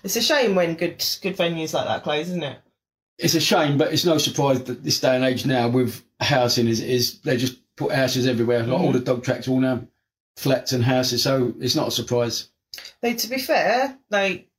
It's 0.04 0.16
a 0.16 0.22
shame 0.22 0.56
when 0.56 0.76
good 0.76 1.04
good 1.22 1.38
venues 1.38 1.74
like 1.74 1.88
that 1.88 2.04
close, 2.04 2.28
isn't 2.28 2.44
it? 2.44 2.58
It's 3.18 3.36
a 3.36 3.40
shame, 3.40 3.78
but 3.78 3.94
it's 3.94 4.06
no 4.06 4.18
surprise 4.18 4.64
that 4.64 4.84
this 4.84 5.00
day 5.00 5.16
and 5.16 5.24
age 5.24 5.46
now, 5.46 5.68
with 5.68 6.04
housing 6.20 6.68
is 6.68 6.82
is, 6.82 7.20
they 7.22 7.38
just 7.38 7.60
put 7.76 7.94
houses 7.94 8.28
everywhere. 8.28 8.64
Like 8.64 8.80
all 8.80 8.88
mm-hmm. 8.88 8.98
the 8.98 9.04
dog 9.04 9.24
tracks, 9.24 9.48
all 9.48 9.60
now 9.60 9.88
flats 10.38 10.72
and 10.72 10.84
houses. 10.84 11.24
So 11.24 11.54
it's 11.60 11.76
not 11.76 11.90
a 11.90 11.92
surprise. 11.92 12.50
Though 13.02 13.14
to 13.14 13.28
be 13.28 13.38
fair, 13.38 13.98
like 14.10 14.50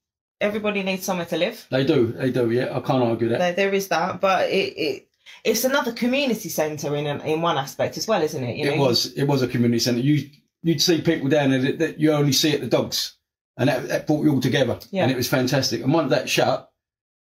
everybody 0.40 0.82
needs 0.82 1.04
somewhere 1.04 1.26
to 1.26 1.36
live. 1.36 1.66
They 1.70 1.84
do, 1.84 2.08
they 2.12 2.30
do. 2.30 2.50
Yeah, 2.50 2.76
I 2.76 2.80
can't 2.80 3.02
argue 3.02 3.28
that. 3.30 3.38
There, 3.38 3.52
there 3.52 3.74
is 3.74 3.88
that, 3.88 4.20
but 4.20 4.50
it, 4.50 4.74
it 4.76 5.08
it's 5.44 5.64
another 5.64 5.92
community 5.92 6.48
centre 6.48 6.94
in 6.94 7.06
in 7.06 7.40
one 7.40 7.58
aspect 7.58 7.96
as 7.96 8.06
well, 8.06 8.22
isn't 8.22 8.44
it? 8.44 8.56
You 8.56 8.72
it 8.72 8.78
was, 8.78 9.12
it 9.14 9.24
was 9.24 9.42
a 9.42 9.48
community 9.48 9.80
centre. 9.80 10.00
You 10.00 10.28
you'd 10.62 10.82
see 10.82 11.00
people 11.00 11.28
down 11.28 11.50
there 11.50 11.62
that, 11.62 11.78
that 11.78 12.00
you 12.00 12.12
only 12.12 12.32
see 12.32 12.52
at 12.52 12.60
the 12.60 12.66
dogs, 12.66 13.16
and 13.56 13.68
that, 13.68 13.88
that 13.88 14.06
brought 14.06 14.24
you 14.24 14.32
all 14.32 14.40
together, 14.40 14.78
Yeah. 14.90 15.02
and 15.02 15.10
it 15.12 15.16
was 15.16 15.28
fantastic. 15.28 15.82
And 15.82 15.92
once 15.92 16.10
that 16.10 16.28
shut, 16.28 16.70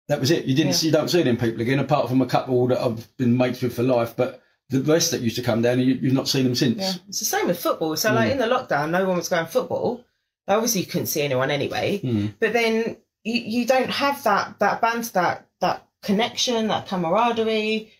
that 0.08 0.20
was 0.20 0.30
it. 0.30 0.44
You 0.44 0.54
didn't, 0.54 0.70
Yeah. 0.70 0.76
see, 0.76 0.86
you 0.86 0.92
don't 0.92 1.08
see 1.10 1.22
them 1.22 1.36
people 1.36 1.60
again, 1.60 1.78
apart 1.78 2.08
from 2.08 2.20
a 2.22 2.26
couple 2.26 2.66
that 2.68 2.80
I've 2.80 3.16
been 3.16 3.36
mates 3.36 3.62
with 3.62 3.74
for 3.74 3.82
life. 3.82 4.14
But 4.16 4.40
the 4.68 4.80
rest 4.82 5.10
that 5.12 5.20
used 5.20 5.36
to 5.36 5.42
come 5.42 5.62
down, 5.62 5.80
you, 5.80 5.94
you've 5.94 6.12
not 6.12 6.28
seen 6.28 6.44
them 6.44 6.54
since. 6.54 6.78
Yeah, 6.78 6.92
it's 7.08 7.18
the 7.20 7.24
same 7.24 7.46
with 7.48 7.60
football. 7.60 7.96
So, 7.96 8.10
Mm. 8.10 8.14
like 8.14 8.32
in 8.32 8.38
the 8.38 8.46
lockdown, 8.46 8.90
no 8.90 9.06
one 9.06 9.16
was 9.16 9.28
going 9.28 9.46
football. 9.46 10.04
Obviously, 10.48 10.80
you 10.80 10.86
couldn't 10.86 11.06
see 11.06 11.22
anyone 11.22 11.50
anyway. 11.50 12.00
Mm. 12.02 12.34
But 12.40 12.52
then 12.52 12.96
you, 13.24 13.34
you 13.40 13.66
don't 13.66 13.90
have 13.90 14.22
that 14.24 14.58
that 14.58 14.80
band, 14.80 15.04
that 15.14 15.46
that 15.60 15.86
connection, 16.02 16.68
that 16.68 16.86
camaraderie. 16.88 17.92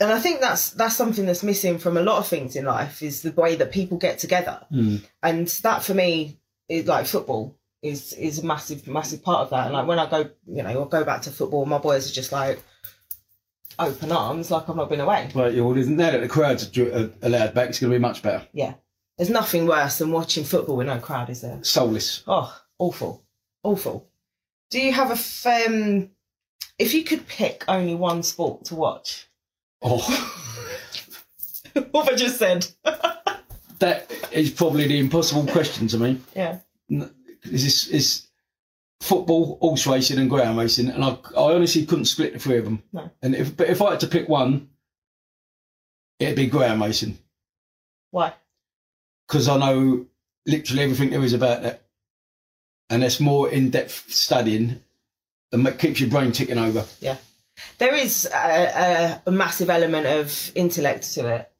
And 0.00 0.10
I 0.12 0.18
think 0.20 0.40
that's 0.40 0.70
that's 0.70 0.96
something 0.96 1.26
that's 1.26 1.42
missing 1.42 1.78
from 1.78 1.96
a 1.96 2.02
lot 2.02 2.18
of 2.18 2.26
things 2.26 2.56
in 2.56 2.64
life 2.64 3.02
is 3.02 3.22
the 3.22 3.32
way 3.32 3.54
that 3.56 3.72
people 3.72 3.98
get 3.98 4.18
together. 4.18 4.60
Mm. 4.72 5.02
And 5.22 5.46
that 5.62 5.82
for 5.84 5.94
me 5.94 6.38
is 6.68 6.86
like 6.86 7.06
football 7.06 7.56
is 7.82 8.12
is 8.14 8.40
a 8.40 8.46
massive 8.46 8.86
massive 8.86 9.22
part 9.22 9.40
of 9.42 9.50
that. 9.50 9.66
And 9.66 9.74
like 9.74 9.86
when 9.86 9.98
I 9.98 10.08
go, 10.08 10.30
you 10.46 10.62
know, 10.62 10.68
I 10.86 10.88
go 10.88 11.04
back 11.04 11.22
to 11.22 11.30
football, 11.30 11.66
my 11.66 11.78
boys 11.78 12.10
are 12.10 12.14
just 12.14 12.32
like 12.32 12.62
open 13.78 14.10
arms, 14.12 14.50
like 14.50 14.68
I've 14.68 14.76
not 14.76 14.88
been 14.88 15.00
away. 15.00 15.30
But 15.34 15.52
you 15.54 15.62
know, 15.62 15.72
now 15.72 16.10
that 16.10 16.20
the 16.20 16.28
crowds 16.28 16.76
are 16.78 17.10
allowed 17.22 17.54
back, 17.54 17.68
it's 17.68 17.78
going 17.78 17.92
to 17.92 17.98
be 17.98 18.02
much 18.02 18.22
better. 18.22 18.46
Yeah. 18.52 18.74
There's 19.18 19.30
nothing 19.30 19.66
worse 19.66 19.98
than 19.98 20.12
watching 20.12 20.44
football 20.44 20.76
with 20.76 20.86
no 20.88 20.98
crowd, 20.98 21.30
is 21.30 21.40
there? 21.40 21.58
Soulless. 21.62 22.22
Oh, 22.26 22.54
awful, 22.78 23.24
awful. 23.62 24.08
Do 24.70 24.78
you 24.80 24.92
have 24.92 25.10
a 25.10 25.14
f- 25.14 25.46
um? 25.46 26.10
If 26.78 26.92
you 26.92 27.02
could 27.04 27.26
pick 27.26 27.64
only 27.68 27.94
one 27.94 28.22
sport 28.22 28.66
to 28.66 28.74
watch, 28.74 29.28
Oh, 29.80 29.98
what 31.92 32.12
I 32.12 32.16
just 32.16 32.38
said? 32.38 32.66
that 33.78 34.10
is 34.32 34.50
probably 34.50 34.86
the 34.86 34.98
impossible 34.98 35.46
question 35.52 35.86
to 35.88 35.98
me. 35.98 36.20
yeah, 36.34 36.58
Is 36.88 37.10
this 37.42 37.86
is 37.88 38.26
football, 39.00 39.58
horse 39.60 39.86
racing, 39.86 40.18
and 40.18 40.30
greyhound 40.30 40.58
racing, 40.58 40.88
and 40.88 41.04
I, 41.04 41.10
I 41.36 41.54
honestly 41.54 41.84
couldn't 41.86 42.06
split 42.06 42.32
the 42.32 42.38
three 42.38 42.58
of 42.58 42.64
them. 42.64 42.82
No. 42.92 43.10
And 43.22 43.34
if 43.34 43.56
but 43.56 43.68
if 43.68 43.80
I 43.82 43.90
had 43.90 44.00
to 44.00 44.06
pick 44.08 44.28
one, 44.28 44.68
it'd 46.18 46.36
be 46.36 46.46
greyhound 46.46 46.80
racing 46.80 47.18
Why? 48.10 48.32
because 49.26 49.48
I 49.48 49.58
know 49.58 50.06
literally 50.46 50.82
everything 50.84 51.10
there 51.10 51.22
is 51.24 51.32
about 51.34 51.62
that, 51.62 51.82
and 52.90 53.02
it's 53.04 53.20
more 53.20 53.50
in 53.50 53.70
depth 53.70 54.10
studying, 54.10 54.80
and 55.52 55.62
ma- 55.62 55.70
keeps 55.72 56.00
your 56.00 56.10
brain 56.10 56.32
ticking 56.32 56.58
over. 56.58 56.84
Yeah. 57.00 57.16
There 57.78 57.94
is 57.94 58.26
a, 58.26 58.36
a, 58.36 59.22
a 59.26 59.30
massive 59.30 59.70
element 59.70 60.06
of 60.06 60.52
intellect 60.54 61.14
to 61.14 61.26
it. 61.28 61.50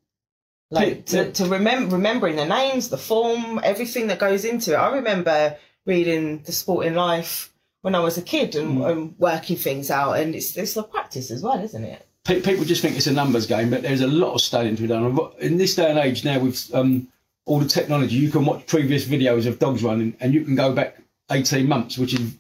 Like 0.70 1.06
to, 1.06 1.30
to 1.32 1.46
remember 1.46 1.94
remembering 1.96 2.36
the 2.36 2.44
names, 2.44 2.88
the 2.88 2.98
form, 2.98 3.60
everything 3.62 4.08
that 4.08 4.18
goes 4.18 4.44
into 4.44 4.72
it. 4.72 4.76
I 4.76 4.96
remember 4.96 5.56
reading 5.84 6.42
The 6.42 6.50
Sporting 6.52 6.94
Life 6.94 7.52
when 7.82 7.94
I 7.94 8.00
was 8.00 8.18
a 8.18 8.22
kid 8.22 8.56
and, 8.56 8.78
Mm. 8.78 8.90
and 8.90 9.14
working 9.18 9.56
things 9.56 9.90
out, 9.92 10.14
and 10.14 10.34
it's 10.34 10.56
it's 10.56 10.76
a 10.76 10.82
practice 10.82 11.30
as 11.30 11.42
well, 11.42 11.62
isn't 11.62 11.84
it? 11.84 12.04
People 12.24 12.64
just 12.64 12.82
think 12.82 12.96
it's 12.96 13.06
a 13.06 13.12
numbers 13.12 13.46
game, 13.46 13.70
but 13.70 13.82
there's 13.82 14.00
a 14.00 14.08
lot 14.08 14.34
of 14.34 14.40
studying 14.40 14.74
to 14.74 14.82
be 14.82 14.88
done. 14.88 15.16
In 15.38 15.56
this 15.58 15.76
day 15.76 15.88
and 15.88 15.98
age 16.00 16.24
now, 16.24 16.40
with 16.40 16.74
um, 16.74 17.06
all 17.44 17.60
the 17.60 17.68
technology, 17.68 18.16
you 18.16 18.32
can 18.32 18.44
watch 18.44 18.66
previous 18.66 19.04
videos 19.04 19.46
of 19.46 19.60
dogs 19.60 19.84
running, 19.84 20.16
and 20.18 20.34
you 20.34 20.44
can 20.44 20.56
go 20.56 20.72
back 20.72 20.96
18 21.30 21.68
months, 21.68 21.96
which 21.96 22.14
is 22.14 22.36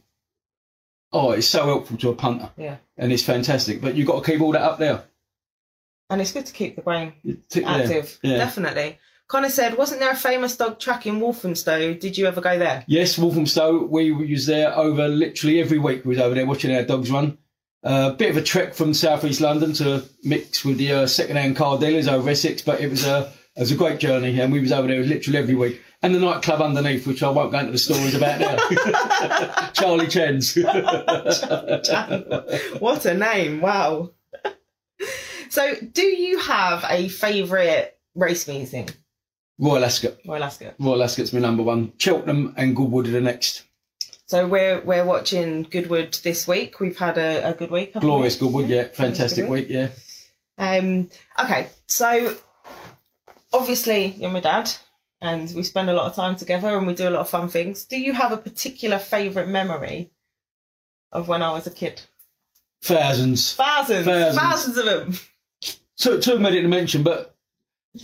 oh, 1.12 1.30
it's 1.30 1.46
so 1.46 1.64
helpful 1.66 1.96
to 1.98 2.08
a 2.10 2.14
punter, 2.14 2.50
Yeah, 2.56 2.76
and 2.98 3.12
it's 3.12 3.22
fantastic. 3.22 3.80
But 3.80 3.94
you've 3.94 4.08
got 4.08 4.24
to 4.24 4.28
keep 4.32 4.40
all 4.40 4.50
that 4.52 4.62
up 4.62 4.78
there. 4.78 5.04
And 6.08 6.20
it's 6.20 6.32
good 6.32 6.46
to 6.46 6.52
keep 6.52 6.76
the 6.76 6.82
brain 6.82 7.14
You 7.22 7.38
tick 7.48 7.64
there. 7.64 7.82
active. 7.82 8.18
Yeah. 8.22 8.38
Definitely. 8.38 8.98
Connor 9.28 9.48
said, 9.50 9.76
"Wasn't 9.76 9.98
there 9.98 10.12
a 10.12 10.16
famous 10.16 10.56
dog 10.56 10.78
track 10.78 11.04
in 11.06 11.18
Walthamstow? 11.18 11.94
Did 11.94 12.16
you 12.16 12.26
ever 12.26 12.40
go 12.40 12.58
there?" 12.58 12.84
Yes, 12.86 13.18
Walthamstow. 13.18 13.84
We 13.86 14.12
was 14.12 14.46
there 14.46 14.76
over 14.76 15.08
literally 15.08 15.60
every 15.60 15.78
week. 15.78 16.04
We 16.04 16.10
was 16.10 16.20
over 16.20 16.34
there 16.34 16.46
watching 16.46 16.74
our 16.74 16.84
dogs 16.84 17.10
run. 17.10 17.38
A 17.82 17.88
uh, 17.88 18.10
bit 18.12 18.30
of 18.30 18.36
a 18.36 18.42
trek 18.42 18.74
from 18.74 18.94
southeast 18.94 19.40
London 19.40 19.72
to 19.74 20.04
mix 20.24 20.64
with 20.64 20.78
the 20.78 20.92
uh, 20.92 21.06
second-hand 21.06 21.56
car 21.56 21.78
dealers 21.78 22.08
over 22.08 22.28
Essex, 22.30 22.62
but 22.62 22.80
it 22.80 22.88
was 22.88 23.04
a 23.04 23.32
it 23.56 23.60
was 23.60 23.72
a 23.72 23.76
great 23.76 23.98
journey, 23.98 24.40
and 24.40 24.52
we 24.52 24.60
was 24.60 24.72
over 24.72 24.86
there 24.86 25.02
literally 25.02 25.38
every 25.38 25.54
week. 25.54 25.80
And 26.02 26.14
the 26.14 26.20
nightclub 26.20 26.60
underneath, 26.60 27.06
which 27.06 27.22
I 27.22 27.30
won't 27.30 27.52
go 27.52 27.58
into 27.58 27.72
the 27.72 27.78
stories 27.78 28.14
about 28.14 28.38
now. 28.38 29.70
Charlie 29.72 30.06
Chan's. 30.06 30.54
what 32.78 33.04
a 33.06 33.14
name! 33.14 33.60
Wow. 33.60 34.10
So, 35.56 35.74
do 35.92 36.02
you 36.02 36.38
have 36.40 36.84
a 36.88 37.08
favourite 37.08 37.92
race 38.14 38.46
meeting? 38.46 38.90
Royal 39.58 39.84
Ascot. 39.86 40.16
Royal 40.26 40.44
Ascot. 40.44 40.74
Royal 40.78 41.02
Ascot's 41.02 41.32
my 41.32 41.40
number 41.40 41.62
one. 41.62 41.92
Cheltenham 41.96 42.52
and 42.58 42.76
Goodwood 42.76 43.08
are 43.08 43.10
the 43.12 43.22
next. 43.22 43.62
So 44.26 44.46
we're 44.46 44.82
we're 44.82 45.04
watching 45.06 45.62
Goodwood 45.62 46.12
this 46.22 46.46
week. 46.46 46.78
We've 46.78 46.98
had 46.98 47.16
a, 47.16 47.50
a 47.50 47.54
good 47.54 47.70
week. 47.70 47.94
haven't 47.94 48.06
we? 48.06 48.12
Glorious 48.12 48.36
Goodwood, 48.36 48.68
yeah. 48.68 48.88
Fantastic 48.88 49.44
Goodwood. 49.44 49.60
week, 49.60 49.68
yeah. 49.70 49.88
Um. 50.58 51.08
Okay. 51.42 51.68
So 51.86 52.36
obviously 53.52 54.08
you're 54.18 54.30
my 54.30 54.40
dad, 54.40 54.70
and 55.22 55.50
we 55.54 55.62
spend 55.62 55.88
a 55.88 55.94
lot 55.94 56.06
of 56.06 56.14
time 56.16 56.36
together, 56.36 56.76
and 56.76 56.86
we 56.86 56.94
do 56.94 57.08
a 57.08 57.14
lot 57.16 57.20
of 57.20 57.30
fun 57.30 57.48
things. 57.48 57.84
Do 57.86 57.98
you 57.98 58.12
have 58.12 58.32
a 58.32 58.36
particular 58.36 58.98
favourite 58.98 59.48
memory 59.48 60.10
of 61.12 61.28
when 61.28 61.42
I 61.42 61.52
was 61.52 61.66
a 61.66 61.70
kid? 61.70 62.02
Thousands. 62.82 63.54
Thousands, 63.54 64.04
Thousands. 64.04 64.36
thousands 64.38 64.76
of 64.76 64.84
them. 64.84 65.12
Too, 65.98 66.20
too 66.20 66.38
many 66.38 66.60
to 66.60 66.68
mention, 66.68 67.02
but 67.02 67.36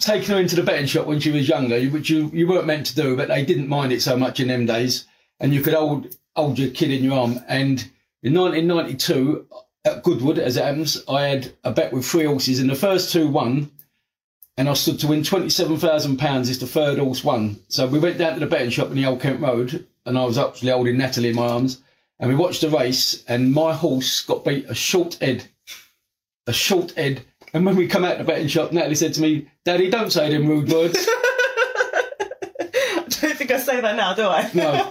taking 0.01 0.35
her 0.35 0.41
into 0.41 0.57
the 0.57 0.63
betting 0.63 0.87
shop 0.87 1.07
when 1.07 1.21
she 1.21 1.31
was 1.31 1.49
younger, 1.49 1.81
which 1.91 2.11
you, 2.11 2.31
you 2.33 2.47
weren't 2.47 2.67
meant 2.67 2.87
to 2.87 2.95
do, 2.95 3.17
but 3.17 3.29
they 3.29 3.45
didn't 3.45 3.69
mind 3.69 3.93
it 3.93 4.03
so 4.03 4.17
much 4.17 4.41
in 4.41 4.49
them 4.49 4.67
days. 4.67 5.07
And 5.41 5.53
you 5.53 5.61
could 5.61 5.75
hold 5.75 6.15
hold 6.35 6.59
your 6.59 6.71
kid 6.71 6.91
in 6.91 7.05
your 7.05 7.15
arm. 7.15 7.41
And 7.49 7.91
in 8.23 8.35
1992, 8.35 9.47
at 9.85 10.03
Goodwood, 10.03 10.39
as 10.39 10.57
it 10.57 10.65
happens, 10.65 11.03
I 11.09 11.23
had 11.23 11.53
a 11.65 11.73
bet 11.73 11.93
with 11.93 12.07
three 12.07 12.25
horses, 12.25 12.61
and 12.61 12.71
the 12.71 12.75
first 12.75 13.13
two 13.13 13.29
won. 13.29 13.71
And 14.57 14.69
I 14.69 14.75
stood 14.75 15.01
to 15.01 15.07
win 15.07 15.23
£27,000 15.23 16.41
as 16.41 16.59
the 16.59 16.67
third 16.67 16.99
horse 16.99 17.25
won. 17.25 17.59
So 17.69 17.87
we 17.87 17.99
went 17.99 18.19
down 18.19 18.35
to 18.35 18.41
the 18.41 18.47
betting 18.47 18.69
shop 18.69 18.89
in 18.89 18.97
the 18.97 19.07
Old 19.07 19.21
Kent 19.21 19.41
Road, 19.41 19.87
and 20.05 20.19
I 20.19 20.25
was 20.25 20.37
actually 20.37 20.71
holding 20.71 20.99
Natalie 20.99 21.31
in 21.31 21.37
my 21.37 21.49
arms. 21.49 21.83
And 22.21 22.29
we 22.29 22.37
watched 22.37 22.61
the 22.61 22.69
race, 22.69 23.25
and 23.27 23.53
my 23.53 23.73
horse 23.73 24.21
got 24.21 24.45
beat 24.45 24.67
a 24.69 24.75
short 24.75 25.15
head. 25.15 25.49
A 26.47 26.53
short 26.53 26.93
head. 26.93 27.25
And 27.55 27.67
when 27.67 27.77
we 27.77 27.87
come 27.87 28.05
out 28.05 28.19
the 28.19 28.25
betting 28.25 28.49
shop, 28.49 28.73
Natalie 28.73 28.95
said 28.95 29.13
to 29.15 29.21
me, 29.21 29.49
Daddy, 29.65 29.91
don't 29.91 30.11
say 30.13 30.31
them 30.31 30.47
rude 30.49 30.73
words. 30.73 30.97
I 32.61 33.05
don't 33.09 33.37
think 33.37 33.51
I 33.51 33.59
say 33.59 33.81
that 33.81 33.97
now, 33.97 34.15
do 34.15 34.27
I? 34.27 34.51
No. 34.55 34.91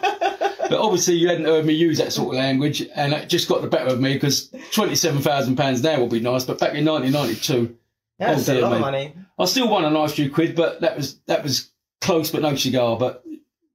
But 0.70 0.80
obviously, 0.80 1.16
you 1.16 1.28
hadn't 1.28 1.46
heard 1.46 1.66
me 1.66 1.74
use 1.74 1.98
that 1.98 2.14
sort 2.14 2.30
of 2.36 2.40
language, 2.40 2.82
and 2.96 3.14
it 3.14 3.28
just 3.30 3.50
got 3.50 3.62
the 3.62 3.68
better 3.68 3.88
of 3.88 4.00
me 4.00 4.14
because 4.14 4.50
£27,000 4.74 5.84
now 5.84 6.00
will 6.00 6.08
be 6.08 6.20
nice, 6.20 6.46
but 6.46 6.60
back 6.60 6.74
in 6.76 6.86
1992, 6.86 7.76
That's 8.20 8.48
Oh, 8.48 8.52
a 8.52 8.56
dear 8.56 8.62
lot 8.64 8.72
of 8.74 8.78
me. 8.78 8.82
money. 8.82 9.14
I 9.40 9.46
still 9.46 9.68
won 9.68 9.84
a 9.84 9.90
nice 9.90 10.14
few 10.14 10.30
quid, 10.32 10.56
but 10.56 10.82
that 10.82 10.96
was 10.96 11.20
that 11.26 11.44
was 11.44 11.72
close, 12.00 12.32
but 12.32 12.42
no 12.44 12.56
cigar. 12.56 12.96
But 12.98 13.24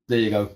there 0.08 0.20
you 0.20 0.30
go. 0.30 0.50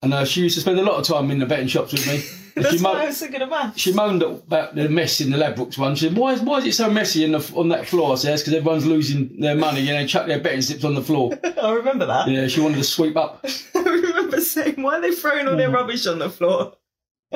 And 0.00 0.14
uh, 0.14 0.24
she 0.24 0.42
used 0.42 0.54
to 0.54 0.60
spend 0.60 0.78
a 0.78 0.82
lot 0.84 0.94
of 1.00 1.04
time 1.06 1.30
in 1.30 1.38
the 1.40 1.46
betting 1.46 1.66
shops 1.66 1.92
with 1.92 2.06
me. 2.06 2.22
That's 2.56 2.78
she, 2.78 2.82
why 2.82 2.92
mo- 2.94 2.98
I 3.00 3.06
was 3.06 3.18
so 3.18 3.28
good 3.28 3.42
at 3.42 3.50
maths. 3.50 3.78
she 3.78 3.92
moaned 3.92 4.22
about 4.22 4.74
the 4.74 4.88
mess 4.88 5.20
in 5.20 5.30
the 5.30 5.36
Ladbrokes 5.36 5.76
one. 5.76 5.94
She 5.94 6.08
said, 6.08 6.16
"Why 6.16 6.32
is 6.32 6.40
why 6.40 6.58
is 6.58 6.66
it 6.66 6.72
so 6.72 6.90
messy 6.90 7.22
in 7.22 7.32
the, 7.32 7.52
on 7.54 7.68
that 7.68 7.86
floor?" 7.86 8.12
I 8.12 8.14
said, 8.16 8.38
"Because 8.38 8.54
everyone's 8.54 8.86
losing 8.86 9.38
their 9.40 9.54
money 9.54 9.80
and 9.80 9.98
they 9.98 10.06
chuck 10.06 10.26
their 10.26 10.40
betting 10.40 10.62
slips 10.62 10.82
on 10.84 10.94
the 10.94 11.02
floor." 11.02 11.38
I 11.62 11.72
remember 11.72 12.06
that. 12.06 12.28
Yeah, 12.28 12.46
she 12.48 12.60
wanted 12.60 12.76
to 12.76 12.84
sweep 12.84 13.16
up. 13.16 13.44
I 13.74 13.80
remember 13.80 14.40
saying, 14.40 14.82
why 14.82 14.96
are 14.98 15.00
they 15.02 15.12
throwing 15.12 15.46
all 15.48 15.56
their 15.56 15.70
rubbish 15.70 16.06
on 16.06 16.18
the 16.18 16.30
floor? 16.30 16.72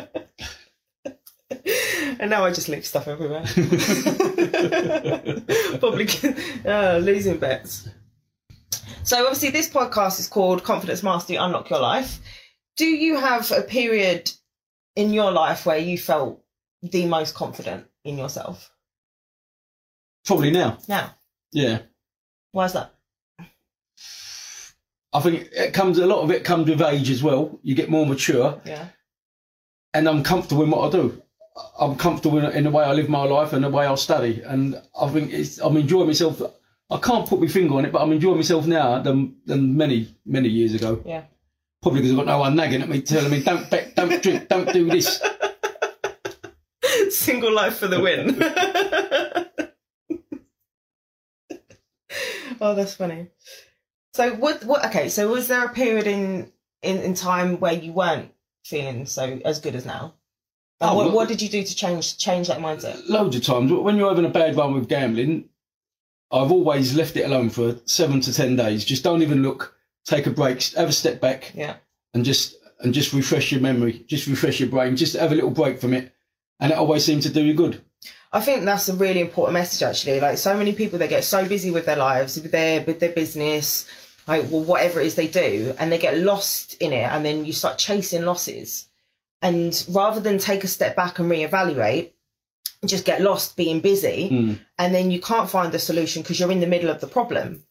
and 2.19 2.31
now 2.31 2.45
I 2.45 2.53
just 2.53 2.69
leave 2.69 2.87
stuff 2.87 3.07
everywhere. 3.07 3.45
Probably 5.79 6.09
uh, 6.65 6.99
losing 6.99 7.39
bets. 7.39 7.89
So 9.03 9.23
obviously 9.25 9.51
this 9.51 9.69
podcast 9.69 10.19
is 10.21 10.29
called 10.29 10.65
Confidence 10.65 11.03
Mastery 11.03 11.37
Unlock 11.37 11.69
Your 11.71 11.81
Life. 11.81 12.21
Do 12.77 12.87
you 12.87 13.19
have 13.19 13.51
a 13.51 13.63
period 13.63 14.31
in 14.97 15.13
your 15.13 15.31
life 15.31 15.67
where 15.67 15.79
you 15.79 15.97
felt 15.99 16.43
the 16.83 17.07
most 17.07 17.35
confident 17.35 17.87
in 18.05 18.19
yourself? 18.19 18.71
Probably 20.25 20.51
now. 20.51 20.79
Now, 20.89 21.15
Yeah. 21.53 21.81
why 22.53 22.67
is 22.67 22.73
that? 22.75 22.95
I 25.13 25.21
think 25.21 25.49
it 25.53 25.75
comes 25.75 25.99
a 25.99 26.07
lot 26.07 26.23
of 26.23 26.31
it 26.31 26.45
comes 26.45 26.69
with 26.69 26.81
age 26.83 27.11
as 27.11 27.23
well. 27.23 27.59
You 27.63 27.75
get 27.75 27.91
more 27.91 28.07
mature, 28.07 28.61
Yeah. 28.65 28.89
and 29.93 30.09
I'm 30.09 30.23
comfortable 30.23 30.63
in 30.63 30.71
what 30.71 30.87
I 30.89 30.97
do. 30.99 31.23
I'm 31.79 31.97
comfortable 31.97 32.39
in, 32.39 32.45
in 32.53 32.65
the 32.65 32.71
way 32.71 32.85
I 32.85 32.93
live 32.93 33.09
my 33.09 33.25
life 33.25 33.53
and 33.53 33.65
the 33.65 33.69
way 33.71 33.87
I 33.87 33.95
study, 33.97 34.41
and 34.43 34.81
I 34.99 35.09
think 35.09 35.33
it's, 35.33 35.59
I'm 35.59 35.77
enjoying 35.77 36.07
myself. 36.07 36.41
I 36.91 36.99
can't 36.99 37.29
put 37.29 37.41
my 37.41 37.49
finger 37.49 37.75
on 37.75 37.85
it, 37.85 37.93
but 37.93 38.03
I'm 38.03 38.13
enjoying 38.13 38.37
myself 38.37 38.67
now 38.67 39.01
than 39.03 39.37
than 39.47 39.77
many 39.77 40.15
many 40.25 40.49
years 40.49 40.75
ago. 40.75 41.03
Yeah. 41.05 41.25
Probably 41.83 42.01
because 42.03 42.13
I've 42.13 42.19
got 42.19 42.27
no 42.27 42.39
one 42.39 42.57
nagging 42.57 42.83
at 42.83 42.89
me, 42.89 43.01
telling 43.01 43.31
me 43.31 43.43
don't 43.43 43.71
bet, 43.71 43.97
don't 43.97 44.23
drink, 44.23 44.49
don't 44.49 44.73
do 44.73 44.89
this. 44.91 45.21
Single 47.11 47.53
life 47.55 47.79
for 47.79 47.89
the 47.89 48.01
win. 48.01 48.37
oh, 52.61 52.75
that's 52.75 52.95
funny. 52.95 53.29
So 54.15 54.35
what? 54.35 54.65
What? 54.65 54.85
Okay. 54.87 55.09
So 55.09 55.29
was 55.29 55.49
there 55.49 55.65
a 55.65 55.73
period 55.73 56.07
in 56.07 56.53
in, 56.83 56.99
in 56.99 57.15
time 57.15 57.59
where 57.61 57.73
you 57.73 57.93
weren't 57.93 58.33
feeling 58.65 59.07
so 59.07 59.41
as 59.45 59.61
good 59.61 59.75
as 59.75 59.87
now? 59.87 60.15
Oh, 60.83 60.95
what, 60.95 61.07
well- 61.07 61.15
what 61.15 61.29
did 61.29 61.41
you 61.41 61.49
do 61.49 61.63
to 61.63 61.75
change 61.75 62.19
change 62.19 62.49
that 62.49 62.59
mindset? 62.61 63.09
Loads 63.09 63.37
of 63.37 63.45
times 63.45 63.73
when 63.73 63.97
you're 63.97 64.09
having 64.09 64.25
a 64.25 64.29
bad 64.31 64.57
run 64.57 64.75
with 64.75 64.89
gambling, 64.89 65.49
I've 66.31 66.53
always 66.53 66.95
left 66.95 67.17
it 67.17 67.23
alone 67.23 67.51
for 67.51 67.77
seven 67.87 68.21
to 68.23 68.35
ten 68.35 68.57
days. 68.57 68.85
Just 68.85 69.05
don't 69.05 69.23
even 69.23 69.43
look. 69.43 69.77
Take 70.07 70.27
a 70.27 70.31
break. 70.31 70.63
Have 70.75 70.89
a 70.89 70.93
step 70.93 71.21
back. 71.21 71.53
Yeah. 71.55 71.77
and 72.15 72.25
just 72.25 72.57
and 72.81 72.95
just 72.95 73.13
refresh 73.13 73.53
your 73.53 73.61
memory, 73.61 74.05
just 74.07 74.27
refresh 74.27 74.59
your 74.59 74.69
brain, 74.71 74.97
just 74.97 75.15
have 75.15 75.33
a 75.33 75.35
little 75.35 75.51
break 75.51 75.79
from 75.81 75.93
it, 75.93 76.13
and 76.61 76.73
it 76.73 76.79
always 76.79 77.05
seems 77.05 77.25
to 77.25 77.31
do 77.33 77.45
you 77.45 77.53
good. 77.55 77.83
I 78.33 78.41
think 78.41 78.65
that's 78.65 78.89
a 78.89 78.95
really 78.95 79.21
important 79.21 79.53
message 79.55 79.83
actually. 79.83 80.21
Like 80.21 80.39
so 80.39 80.57
many 80.57 80.73
people 80.73 80.99
they 80.99 81.09
get 81.09 81.25
so 81.25 81.47
busy 81.47 81.71
with 81.71 81.85
their 81.87 81.97
lives, 81.97 82.41
with 82.41 82.53
their 82.53 82.83
with 82.85 82.99
their 83.01 83.13
business, 83.13 83.87
like 84.27 84.45
well, 84.51 84.65
whatever 84.65 85.01
it 85.01 85.07
is 85.07 85.15
they 85.15 85.29
do, 85.29 85.75
and 85.79 85.93
they 85.93 85.99
get 85.99 86.17
lost 86.19 86.75
in 86.81 86.93
it 86.93 87.09
and 87.13 87.25
then 87.25 87.45
you 87.45 87.53
start 87.53 87.77
chasing 87.79 88.25
losses. 88.25 88.87
And 89.43 89.85
rather 89.91 90.21
than 90.21 90.39
take 90.39 90.65
a 90.65 90.69
step 90.69 90.97
back 90.97 91.19
and 91.19 91.31
reevaluate, 91.31 92.13
just 92.87 93.05
get 93.05 93.21
lost 93.21 93.57
being 93.57 93.81
busy 93.81 94.29
Mm. 94.31 94.59
and 94.79 94.95
then 94.95 95.11
you 95.11 95.21
can't 95.21 95.51
find 95.51 95.71
the 95.73 95.79
solution 95.79 96.23
because 96.23 96.39
you're 96.41 96.53
in 96.53 96.61
the 96.61 96.67
middle 96.67 96.91
of 96.91 97.01
the 97.01 97.07
problem. 97.07 97.65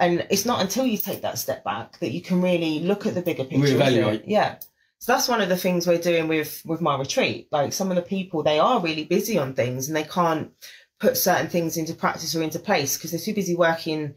And 0.00 0.26
it's 0.30 0.44
not 0.44 0.60
until 0.60 0.86
you 0.86 0.98
take 0.98 1.22
that 1.22 1.38
step 1.38 1.64
back 1.64 1.98
that 2.00 2.10
you 2.10 2.20
can 2.20 2.42
really 2.42 2.80
look 2.80 3.06
at 3.06 3.14
the 3.14 3.22
bigger 3.22 3.44
picture. 3.44 3.76
Reevaluate. 3.76 4.24
Yeah. 4.26 4.56
So 4.98 5.12
that's 5.12 5.28
one 5.28 5.40
of 5.40 5.48
the 5.48 5.56
things 5.56 5.86
we're 5.86 5.98
doing 5.98 6.28
with 6.28 6.62
with 6.64 6.80
my 6.80 6.98
retreat. 6.98 7.48
Like 7.52 7.72
some 7.72 7.90
of 7.90 7.96
the 7.96 8.02
people, 8.02 8.42
they 8.42 8.58
are 8.58 8.80
really 8.80 9.04
busy 9.04 9.38
on 9.38 9.54
things 9.54 9.86
and 9.86 9.96
they 9.96 10.04
can't 10.04 10.50
put 10.98 11.16
certain 11.16 11.48
things 11.48 11.76
into 11.76 11.94
practice 11.94 12.34
or 12.34 12.42
into 12.42 12.58
place 12.58 12.96
because 12.96 13.10
they're 13.10 13.20
too 13.20 13.34
busy 13.34 13.54
working 13.54 14.14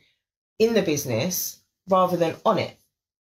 in 0.60 0.74
the 0.74 0.81
business 0.81 1.62
rather 1.89 2.17
than 2.17 2.36
on 2.46 2.57
it. 2.57 2.77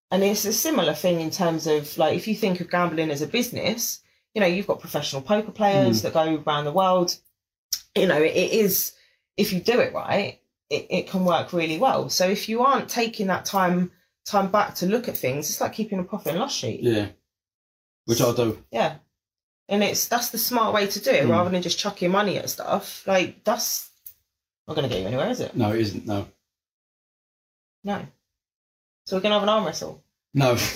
And 0.09 0.23
it's 0.23 0.45
a 0.45 0.53
similar 0.53 0.93
thing 0.93 1.19
in 1.19 1.29
terms 1.29 1.67
of 1.67 1.97
like 1.97 2.15
if 2.15 2.27
you 2.27 2.35
think 2.35 2.61
of 2.61 2.71
gambling 2.71 3.11
as 3.11 3.21
a 3.21 3.27
business, 3.27 4.01
you 4.33 4.41
know, 4.41 4.47
you've 4.47 4.67
got 4.67 4.79
professional 4.79 5.21
poker 5.21 5.51
players 5.51 6.01
hmm. 6.01 6.07
that 6.07 6.13
go 6.13 6.43
around 6.47 6.65
the 6.65 6.71
world. 6.71 7.15
You 7.95 8.07
know, 8.07 8.21
it 8.21 8.35
is 8.35 8.93
if 9.35 9.53
you 9.53 9.59
do 9.59 9.79
it 9.79 9.93
right, 9.93 10.39
it, 10.69 10.87
it 10.89 11.07
can 11.09 11.23
work 11.25 11.53
really 11.53 11.77
well. 11.77 12.09
So 12.09 12.27
if 12.27 12.49
you 12.49 12.61
aren't 12.63 12.89
taking 12.89 13.27
that 13.27 13.45
time 13.45 13.91
time 14.25 14.51
back 14.51 14.75
to 14.75 14.85
look 14.85 15.07
at 15.07 15.17
things, 15.17 15.49
it's 15.49 15.61
like 15.61 15.73
keeping 15.73 15.99
a 15.99 16.03
profit 16.03 16.31
and 16.31 16.39
loss 16.39 16.53
sheet. 16.55 16.81
Yeah. 16.81 17.07
Which 18.05 18.21
I'll 18.21 18.33
do. 18.33 18.61
Yeah. 18.71 18.95
And 19.69 19.83
it's 19.83 20.07
that's 20.07 20.29
the 20.29 20.37
smart 20.37 20.73
way 20.73 20.87
to 20.87 20.99
do 21.01 21.11
it 21.11 21.25
Mm. 21.25 21.29
rather 21.31 21.49
than 21.49 21.61
just 21.61 21.79
chucking 21.79 22.11
money 22.11 22.37
at 22.37 22.49
stuff. 22.49 23.05
Like 23.07 23.43
that's 23.43 23.89
not 24.67 24.75
gonna 24.75 24.89
get 24.89 24.99
you 25.01 25.07
anywhere, 25.07 25.29
is 25.29 25.39
it? 25.39 25.55
No, 25.55 25.71
it 25.73 25.81
isn't. 25.81 26.05
No. 26.05 26.27
No. 27.83 28.05
So 29.05 29.15
we're 29.15 29.21
gonna 29.21 29.35
have 29.35 29.43
an 29.43 29.49
arm 29.49 29.65
wrestle. 29.65 30.03
No. 30.33 30.51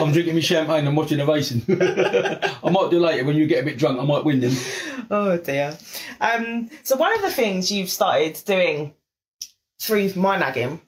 I'm 0.00 0.12
drinking 0.12 0.34
my 0.34 0.40
champagne 0.40 0.86
and 0.86 0.96
watching 0.96 1.18
the 1.18 1.26
racing. 1.32 1.62
I 1.68 2.70
might 2.70 2.90
do 2.90 3.00
later 3.00 3.24
when 3.24 3.36
you 3.36 3.46
get 3.46 3.62
a 3.62 3.64
bit 3.66 3.78
drunk. 3.78 3.98
I 4.00 4.04
might 4.04 4.24
win 4.24 4.40
them. 4.40 4.54
Oh 5.08 5.36
dear. 5.36 5.78
Um, 6.20 6.68
so 6.82 6.96
one 6.96 7.14
of 7.14 7.22
the 7.22 7.30
things 7.30 7.70
you've 7.70 7.90
started 7.90 8.42
doing 8.44 8.92
through 9.80 10.12
my 10.14 10.38
nagging 10.38 10.80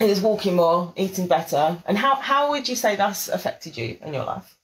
is 0.00 0.20
walking 0.20 0.56
more, 0.56 0.92
eating 0.96 1.26
better. 1.26 1.78
And 1.86 1.96
how, 1.98 2.16
how 2.16 2.50
would 2.50 2.68
you 2.68 2.76
say 2.76 2.96
that's 2.96 3.28
affected 3.28 3.76
you 3.76 3.98
in 4.02 4.14
your 4.14 4.24
life? 4.24 4.56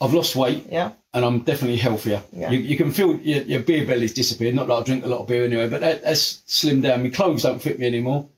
I've 0.00 0.14
lost 0.14 0.36
weight 0.36 0.66
Yeah. 0.70 0.92
and 1.12 1.24
I'm 1.24 1.40
definitely 1.40 1.76
healthier. 1.78 2.22
Yeah. 2.32 2.50
You, 2.50 2.58
you 2.60 2.76
can 2.76 2.92
feel 2.92 3.16
your, 3.16 3.42
your 3.42 3.60
beer 3.60 3.84
belly's 3.84 4.14
disappeared. 4.14 4.54
Not 4.54 4.68
that 4.68 4.74
I 4.74 4.82
drink 4.84 5.04
a 5.04 5.08
lot 5.08 5.20
of 5.20 5.26
beer 5.26 5.44
anyway, 5.44 5.68
but 5.68 5.80
that, 5.80 6.04
that's 6.04 6.42
slimmed 6.46 6.82
down. 6.82 7.02
My 7.02 7.08
clothes 7.10 7.42
don't 7.42 7.60
fit 7.60 7.78
me 7.80 7.86
anymore. 7.86 8.28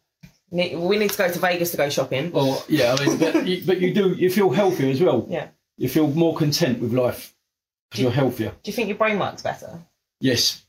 We 0.50 0.97
need 0.99 1.11
to 1.11 1.19
go 1.19 1.31
to 1.31 1.39
Vegas 1.39 1.71
to 1.73 1.77
go 1.77 1.89
shopping. 1.91 2.33
Well, 2.33 2.65
yeah, 2.69 2.97
I 2.99 3.07
mean, 3.07 3.19
but 3.19 3.47
you, 3.47 3.62
but 3.65 3.81
you 3.81 3.95
do. 3.95 4.15
You 4.15 4.29
feel 4.31 4.50
healthier 4.50 4.91
as 4.91 5.00
well. 5.00 5.25
Yeah. 5.31 5.47
You 5.77 5.89
feel 5.89 6.09
more 6.09 6.35
content 6.37 6.81
with 6.81 6.93
life 6.93 7.33
because 7.89 8.03
you're 8.03 8.11
healthier. 8.11 8.50
Do 8.62 8.71
you 8.71 8.73
think 8.73 8.89
your 8.89 8.97
brain 8.97 9.21
works 9.21 9.43
better? 9.43 9.79
Yes, 10.19 10.65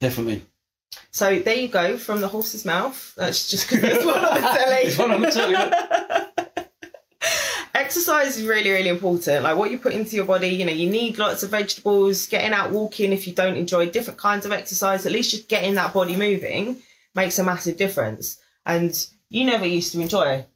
definitely. 0.00 0.46
So 1.10 1.38
there 1.38 1.54
you 1.56 1.68
go 1.68 1.96
from 1.96 2.20
the 2.20 2.28
horse's 2.28 2.64
mouth. 2.64 3.14
That's 3.16 3.48
just 3.50 3.68
because 3.68 3.82
there's 3.90 4.04
one 4.04 4.24
on 4.24 4.34
the 4.34 4.48
telly. 4.48 4.94
One 4.94 5.10
on 5.12 5.20
the 5.22 5.30
telly. 5.30 6.64
Exercise 7.74 8.36
is 8.38 8.46
really, 8.46 8.70
really 8.70 8.88
important. 8.88 9.42
Like 9.42 9.56
what 9.56 9.70
you 9.72 9.78
put 9.78 9.92
into 9.94 10.14
your 10.14 10.24
body, 10.26 10.48
you 10.48 10.64
know, 10.64 10.72
you 10.72 10.88
need 10.88 11.18
lots 11.18 11.42
of 11.42 11.50
vegetables, 11.50 12.26
getting 12.28 12.52
out 12.52 12.70
walking 12.70 13.12
if 13.12 13.26
you 13.26 13.32
don't 13.34 13.56
enjoy 13.56 13.90
different 13.90 14.18
kinds 14.18 14.46
of 14.46 14.52
exercise, 14.52 15.04
at 15.06 15.12
least 15.12 15.32
just 15.32 15.48
getting 15.48 15.74
that 15.74 15.92
body 15.92 16.14
moving 16.16 16.76
makes 17.16 17.38
a 17.38 17.44
massive 17.44 17.76
difference. 17.76 18.38
And 18.64 18.94
you 19.28 19.44
never 19.44 19.66
used 19.66 19.92
to 19.92 20.00
enjoy 20.00 20.46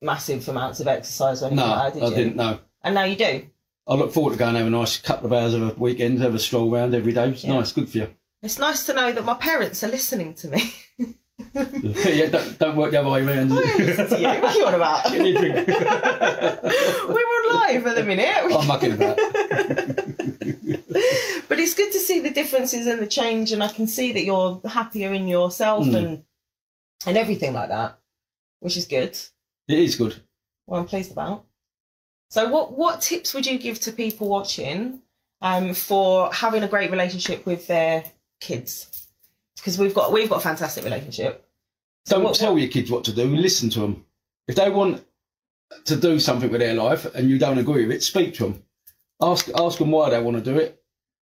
massive 0.00 0.48
amounts 0.48 0.80
of 0.80 0.88
exercise 0.88 1.42
or 1.42 1.46
anything 1.46 1.64
No, 1.66 1.72
like 1.72 1.92
that, 1.94 2.00
did 2.00 2.06
I 2.06 2.08
you? 2.10 2.14
didn't 2.16 2.36
know. 2.36 2.58
And 2.82 2.94
now 2.94 3.04
you 3.04 3.16
do. 3.16 3.46
I 3.86 3.94
look 3.94 4.12
forward 4.12 4.32
to 4.32 4.38
going 4.38 4.54
have 4.54 4.66
a 4.66 4.70
nice 4.70 4.96
couple 4.98 5.26
of 5.26 5.32
hours 5.34 5.52
of 5.54 5.62
a 5.62 5.74
weekend, 5.74 6.20
have 6.20 6.34
a 6.34 6.38
stroll 6.38 6.74
around 6.74 6.94
every 6.94 7.12
day. 7.12 7.28
It's 7.30 7.44
Yeah. 7.44 7.54
nice, 7.54 7.72
good 7.72 7.88
for 7.88 7.98
you. 7.98 8.08
It's 8.42 8.58
nice 8.58 8.84
to 8.86 8.94
know 8.94 9.12
that 9.12 9.24
my 9.24 9.34
parents 9.34 9.84
are 9.84 9.88
listening 9.88 10.34
to 10.34 10.48
me. 10.48 10.72
yeah, 11.54 12.26
don't, 12.28 12.58
don't 12.58 12.76
work 12.76 12.90
the 12.90 13.00
other 13.00 13.10
way 13.10 13.24
around. 13.24 13.52
I 13.52 13.56
listen 13.56 14.08
to 14.08 14.18
you. 14.18 14.26
What 14.26 14.44
are 14.44 14.54
you 14.58 14.66
on 14.66 14.74
about? 14.74 15.04
Get 15.12 15.26
your 15.26 15.40
drink. 15.40 15.68
We're 15.68 17.14
on 17.14 17.54
live 17.54 17.86
at 17.86 17.94
the 17.96 18.04
minute. 18.04 18.34
I'm 18.36 18.66
mucking 18.66 18.92
about. 18.92 19.16
but 21.48 21.58
it's 21.58 21.74
good 21.74 21.92
to 21.92 21.98
see 21.98 22.20
the 22.20 22.30
differences 22.30 22.86
and 22.86 23.00
the 23.00 23.06
change 23.06 23.52
and 23.52 23.62
i 23.62 23.68
can 23.68 23.86
see 23.86 24.12
that 24.12 24.24
you're 24.24 24.60
happier 24.64 25.12
in 25.12 25.28
yourself 25.28 25.86
Mm. 25.86 25.96
and 25.96 26.24
and 27.06 27.16
everything 27.16 27.52
like 27.52 27.68
that 27.68 27.98
which 28.60 28.76
is 28.76 28.86
good 28.86 29.18
It 29.68 29.78
is 29.78 29.96
good. 29.96 30.16
Well, 30.66 30.80
i'm 30.80 30.86
pleased 30.86 31.12
about 31.12 31.44
so 32.30 32.48
what 32.48 32.76
what 32.76 33.00
tips 33.00 33.34
would 33.34 33.46
you 33.46 33.58
give 33.58 33.80
to 33.80 33.92
people 33.92 34.28
watching 34.28 35.00
um, 35.40 35.74
for 35.74 36.32
having 36.32 36.62
a 36.62 36.68
great 36.68 36.90
relationship 36.90 37.44
with 37.46 37.66
their 37.66 38.04
kids 38.42 39.06
because 39.56 39.78
we've 39.78 39.94
got 39.94 40.12
we've 40.12 40.28
got 40.28 40.38
a 40.38 40.48
fantastic 40.50 40.84
relationship 40.84 41.46
So 42.04 42.16
Don't 42.16 42.24
what- 42.24 42.34
tell 42.34 42.58
your 42.58 42.68
kids 42.68 42.90
what 42.90 43.04
to 43.04 43.12
do. 43.12 43.24
Listen 43.36 43.70
to 43.70 43.80
them. 43.80 44.04
If 44.48 44.56
they 44.56 44.70
want 44.70 45.04
to 45.84 45.96
do 45.96 46.18
something 46.18 46.50
with 46.50 46.60
their 46.60 46.74
life 46.74 47.04
and 47.14 47.30
you 47.30 47.38
don't 47.38 47.58
agree 47.58 47.86
with 47.86 47.96
it, 47.96 48.02
speak 48.02 48.34
to 48.34 48.44
them. 48.44 48.64
Ask 49.20 49.48
ask 49.56 49.78
them 49.78 49.90
why 49.92 50.10
they 50.10 50.20
want 50.20 50.36
to 50.42 50.50
do 50.52 50.58
it. 50.58 50.82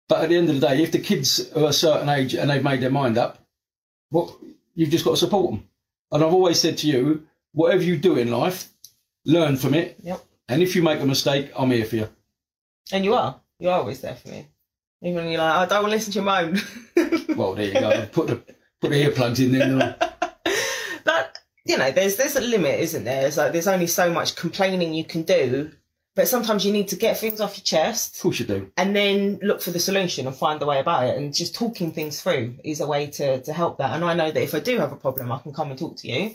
But 0.09 0.23
at 0.23 0.29
the 0.29 0.37
end 0.37 0.49
of 0.49 0.59
the 0.59 0.67
day, 0.67 0.81
if 0.83 0.91
the 0.91 0.99
kids 0.99 1.51
are 1.55 1.69
a 1.69 1.73
certain 1.73 2.09
age 2.09 2.33
and 2.35 2.49
they've 2.49 2.63
made 2.63 2.81
their 2.81 2.91
mind 3.01 3.17
up, 3.17 3.33
well, 4.11 4.37
you've 4.75 4.89
just 4.91 5.05
got 5.05 5.11
to 5.11 5.17
support 5.25 5.51
them. 5.51 5.67
And 6.11 6.23
I've 6.23 6.33
always 6.33 6.59
said 6.59 6.77
to 6.79 6.87
you, 6.87 7.25
whatever 7.53 7.83
you 7.83 7.97
do 7.97 8.17
in 8.17 8.29
life, 8.31 8.69
learn 9.25 9.57
from 9.57 9.73
it. 9.73 9.97
Yep. 10.03 10.23
And 10.49 10.61
if 10.61 10.75
you 10.75 10.83
make 10.83 10.99
a 11.01 11.05
mistake, 11.05 11.51
I'm 11.55 11.71
here 11.71 11.85
for 11.85 11.95
you. 11.95 12.09
and 12.91 13.03
you 13.05 13.13
are 13.15 13.39
you're 13.59 13.73
always 13.73 14.01
there 14.01 14.15
for 14.15 14.29
me 14.29 14.47
even 15.01 15.15
when 15.23 15.29
you're 15.29 15.39
like 15.41 15.53
i 15.55 15.65
don't 15.65 15.83
want 15.83 15.91
to 15.91 15.97
listen 15.97 16.13
to 16.13 16.19
your 16.19 16.25
moan 16.25 16.57
Well, 17.37 17.53
there 17.55 17.65
you 17.65 17.73
go. 17.73 18.05
put 18.13 18.27
the 18.27 18.35
put 18.81 18.91
the 18.91 19.03
earplugs 19.03 19.39
in 19.43 19.51
there. 19.51 19.95
that 21.05 21.39
you 21.65 21.77
know 21.77 21.91
there's 21.91 22.15
there's 22.15 22.35
a 22.35 22.41
limit 22.41 22.79
isn't 22.79 23.03
there 23.03 23.27
it's 23.27 23.37
like 23.37 23.51
there's 23.51 23.67
only 23.67 23.87
so 23.87 24.11
much 24.11 24.35
complaining 24.35 24.93
you 24.93 25.03
can 25.03 25.23
do 25.23 25.71
but 26.15 26.29
sometimes 26.29 26.65
you 26.65 26.71
need 26.71 26.87
to 26.87 26.95
get 26.95 27.17
things 27.17 27.41
off 27.41 27.57
your 27.57 27.63
chest. 27.65 28.15
Of 28.15 28.21
course 28.21 28.39
you 28.39 28.45
do. 28.45 28.71
and 28.77 28.95
then 28.95 29.37
look 29.41 29.61
for 29.61 29.71
the 29.71 29.79
solution 29.81 30.27
and 30.27 30.33
find 30.35 30.61
the 30.61 30.65
way 30.65 30.79
about 30.79 31.03
it 31.07 31.17
and 31.17 31.33
just 31.33 31.55
talking 31.55 31.91
things 31.91 32.21
through 32.21 32.55
is 32.63 32.79
a 32.79 32.87
way 32.87 33.07
to 33.07 33.41
to 33.41 33.51
help 33.51 33.77
that 33.79 33.91
and 33.93 34.05
i 34.05 34.13
know 34.13 34.31
that 34.31 34.41
if 34.41 34.55
i 34.55 34.61
do 34.61 34.77
have 34.79 34.93
a 34.93 34.97
problem 34.97 35.29
i 35.31 35.39
can 35.39 35.51
come 35.53 35.71
and 35.71 35.77
talk 35.79 35.97
to 35.97 36.07
you 36.07 36.31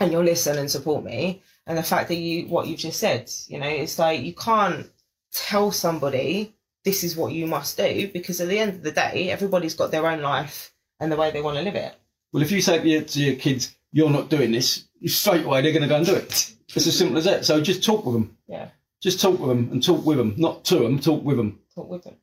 and 0.00 0.10
you'll 0.10 0.24
listen 0.24 0.58
and 0.58 0.68
support 0.70 1.04
me 1.04 1.42
and 1.68 1.78
the 1.78 1.82
fact 1.82 2.08
that 2.08 2.16
you 2.16 2.48
what 2.48 2.66
you've 2.66 2.80
just 2.80 2.98
said 2.98 3.30
you 3.46 3.58
know 3.60 3.68
it's 3.68 4.00
like 4.00 4.20
you 4.22 4.34
can't 4.34 4.90
tell 5.32 5.70
somebody 5.70 6.55
this 6.86 7.04
is 7.04 7.14
what 7.16 7.32
you 7.32 7.46
must 7.46 7.76
do 7.76 8.08
because 8.12 8.40
at 8.40 8.48
the 8.48 8.58
end 8.58 8.72
of 8.72 8.82
the 8.82 8.92
day 8.92 9.28
everybody's 9.30 9.74
got 9.74 9.90
their 9.90 10.06
own 10.06 10.22
life 10.22 10.72
and 11.00 11.10
the 11.12 11.16
way 11.16 11.30
they 11.30 11.42
want 11.42 11.56
to 11.58 11.62
live 11.62 11.74
it 11.74 11.94
Well, 12.32 12.42
if 12.42 12.50
you 12.50 12.62
say 12.62 12.78
to 12.78 12.88
your, 12.88 13.02
to 13.02 13.20
your 13.20 13.34
kids, 13.36 13.76
you're 13.92 14.08
not 14.18 14.30
doing 14.30 14.52
this, 14.52 14.86
straight 15.06 15.44
away 15.44 15.60
they're 15.60 15.72
going 15.72 15.82
to 15.82 15.88
go 15.88 15.96
and 15.96 16.06
do 16.06 16.14
it. 16.14 16.52
It's 16.74 16.86
as 16.86 16.96
simple 16.98 17.18
as 17.18 17.24
that. 17.24 17.44
So 17.44 17.60
just 17.60 17.84
talk 17.84 18.04
with 18.06 18.14
them. 18.14 18.36
yeah 18.48 18.68
Just 19.02 19.20
talk 19.20 19.38
with 19.38 19.48
them 19.50 19.68
and 19.72 19.82
talk 19.82 20.04
with 20.06 20.18
them, 20.18 20.34
not 20.36 20.64
to 20.66 20.76
them, 20.78 20.98
talk 21.00 21.22
with 21.24 21.36
them. 21.36 21.60
talk 21.74 21.88
with 21.88 22.04
them. 22.04 22.16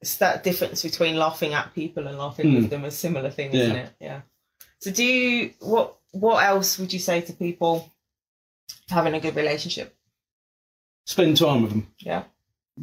It's 0.00 0.16
that 0.18 0.44
difference 0.44 0.82
between 0.82 1.16
laughing 1.16 1.54
at 1.54 1.74
people 1.74 2.06
and 2.06 2.16
laughing 2.18 2.48
Hmm. 2.50 2.56
with 2.56 2.70
them, 2.70 2.84
a 2.84 2.90
similar 2.90 3.30
thing, 3.30 3.52
isn't 3.52 3.76
it? 3.76 3.90
Yeah. 4.00 4.20
So, 4.80 4.90
do 4.92 5.04
you 5.04 5.54
what 5.60 5.96
what 6.12 6.44
else 6.44 6.78
would 6.78 6.92
you 6.92 7.00
say 7.00 7.20
to 7.22 7.32
people 7.32 7.90
having 8.88 9.14
a 9.14 9.20
good 9.20 9.34
relationship? 9.36 9.94
Spend 11.04 11.36
time 11.36 11.62
with 11.62 11.72
them. 11.72 11.86
Yeah. 11.98 12.22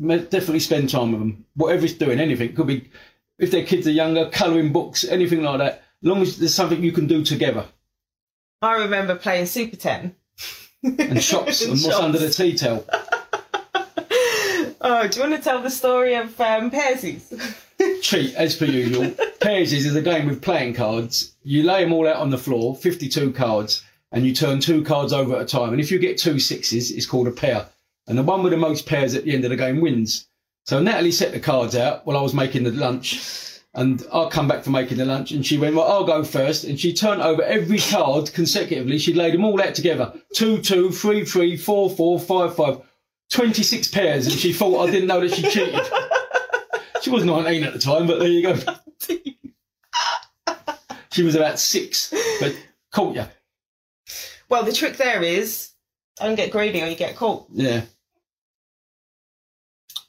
Definitely 0.02 0.60
spend 0.60 0.90
time 0.90 1.12
with 1.12 1.20
them. 1.22 1.46
Whatever 1.56 1.82
he's 1.84 1.94
doing, 1.94 2.20
anything. 2.20 2.54
Could 2.56 2.68
be, 2.68 2.90
if 3.40 3.52
their 3.52 3.66
kids 3.66 3.88
are 3.88 3.92
younger, 3.92 4.30
colouring 4.30 4.72
books, 4.74 5.04
anything 5.04 5.44
like 5.44 5.60
that. 5.60 5.84
As 6.04 6.10
long 6.10 6.22
as 6.22 6.38
there's 6.38 6.54
something 6.54 6.84
you 6.84 6.92
can 6.92 7.08
do 7.08 7.24
together. 7.24 7.66
I 8.62 8.76
remember 8.78 9.16
playing 9.16 9.46
Super 9.48 9.76
Ten. 9.78 10.16
And 10.84 11.24
shops 11.24 11.62
and 11.64 11.72
what's 11.72 11.84
Shops. 11.86 11.96
under 12.00 12.20
the 12.20 12.30
tea 12.30 12.56
towel. 12.56 12.86
Oh, 14.88 15.08
do 15.08 15.18
you 15.20 15.28
want 15.28 15.36
to 15.36 15.42
tell 15.42 15.64
the 15.64 15.70
story 15.72 16.14
of 16.14 16.40
um, 16.40 16.70
Pearsies? 16.70 17.34
Cheat, 18.04 18.36
as 18.36 18.56
per 18.56 18.66
usual. 18.66 19.12
Pairs 19.42 19.74
is 19.74 19.96
a 19.96 20.02
game 20.02 20.28
with 20.28 20.44
playing 20.44 20.76
cards. 20.76 21.34
You 21.44 21.64
lay 21.64 21.84
them 21.84 21.92
all 21.92 22.08
out 22.08 22.18
on 22.18 22.30
the 22.30 22.38
floor, 22.38 22.76
52 22.76 23.34
cards, 23.34 23.84
and 24.12 24.26
you 24.28 24.34
turn 24.36 24.60
two 24.60 24.84
cards 24.84 25.12
over 25.12 25.36
at 25.38 25.42
a 25.42 25.46
time. 25.46 25.72
And 25.72 25.82
if 25.82 25.90
you 25.90 25.98
get 25.98 26.20
two 26.20 26.38
sixes, 26.38 26.92
it's 26.92 27.08
called 27.08 27.28
a 27.28 27.32
pair. 27.32 27.66
And 28.08 28.18
the 28.18 28.24
one 28.24 28.44
with 28.44 28.52
the 28.52 28.58
most 28.58 28.86
pairs 28.86 29.16
at 29.16 29.24
the 29.24 29.34
end 29.34 29.44
of 29.46 29.50
the 29.50 29.56
game 29.56 29.82
wins. 29.82 30.28
So 30.66 30.82
Natalie 30.82 31.12
set 31.12 31.32
the 31.32 31.40
cards 31.40 31.76
out 31.76 32.06
while 32.06 32.18
I 32.18 32.22
was 32.22 32.34
making 32.34 32.64
the 32.64 32.72
lunch. 32.72 33.42
And 33.74 34.06
I'll 34.14 34.30
come 34.30 34.48
back 34.48 34.64
from 34.64 34.72
making 34.72 34.98
the 34.98 35.06
lunch, 35.06 35.32
and 35.32 35.46
she 35.46 35.58
went, 35.58 35.76
"Well, 35.76 35.92
I'll 35.92 36.06
go 36.06 36.24
first. 36.24 36.64
And 36.64 36.80
she 36.80 36.94
turned 36.94 37.22
over 37.22 37.44
every 37.44 37.80
card 37.80 38.32
consecutively. 38.32 38.98
She 39.00 39.14
laid 39.14 39.34
them 39.34 39.44
all 39.44 39.62
out 39.62 39.76
together: 39.76 40.14
two, 40.34 40.62
two, 40.62 40.92
three, 40.92 41.26
three, 41.26 41.58
four, 41.58 41.90
four, 41.90 42.20
five, 42.20 42.56
five. 42.56 42.80
26 43.32 43.88
pairs, 43.90 44.28
and 44.28 44.36
she 44.36 44.54
thought 44.54 44.88
I 44.88 44.92
didn't 44.92 45.08
know 45.08 45.20
that 45.20 45.34
she 45.34 45.42
cheated. 45.44 45.82
She 47.02 47.12
was 47.12 47.24
19 47.24 47.64
at 47.64 47.74
the 47.74 47.78
time, 47.80 48.08
but 48.08 48.18
there 48.18 48.28
you 48.28 48.42
go. 48.42 48.56
She 51.12 51.24
was 51.24 51.36
about 51.36 51.60
six, 51.60 52.14
but 52.42 52.58
caught 52.92 53.16
you. 53.16 53.26
well, 54.50 54.64
the 54.64 54.74
trick 54.74 54.98
there 54.98 55.22
is 55.22 55.72
don't 56.18 56.36
get 56.36 56.52
greedy 56.52 56.82
or 56.82 56.88
you 56.88 56.96
get 56.96 57.16
caught. 57.16 57.46
Yeah. 57.54 57.84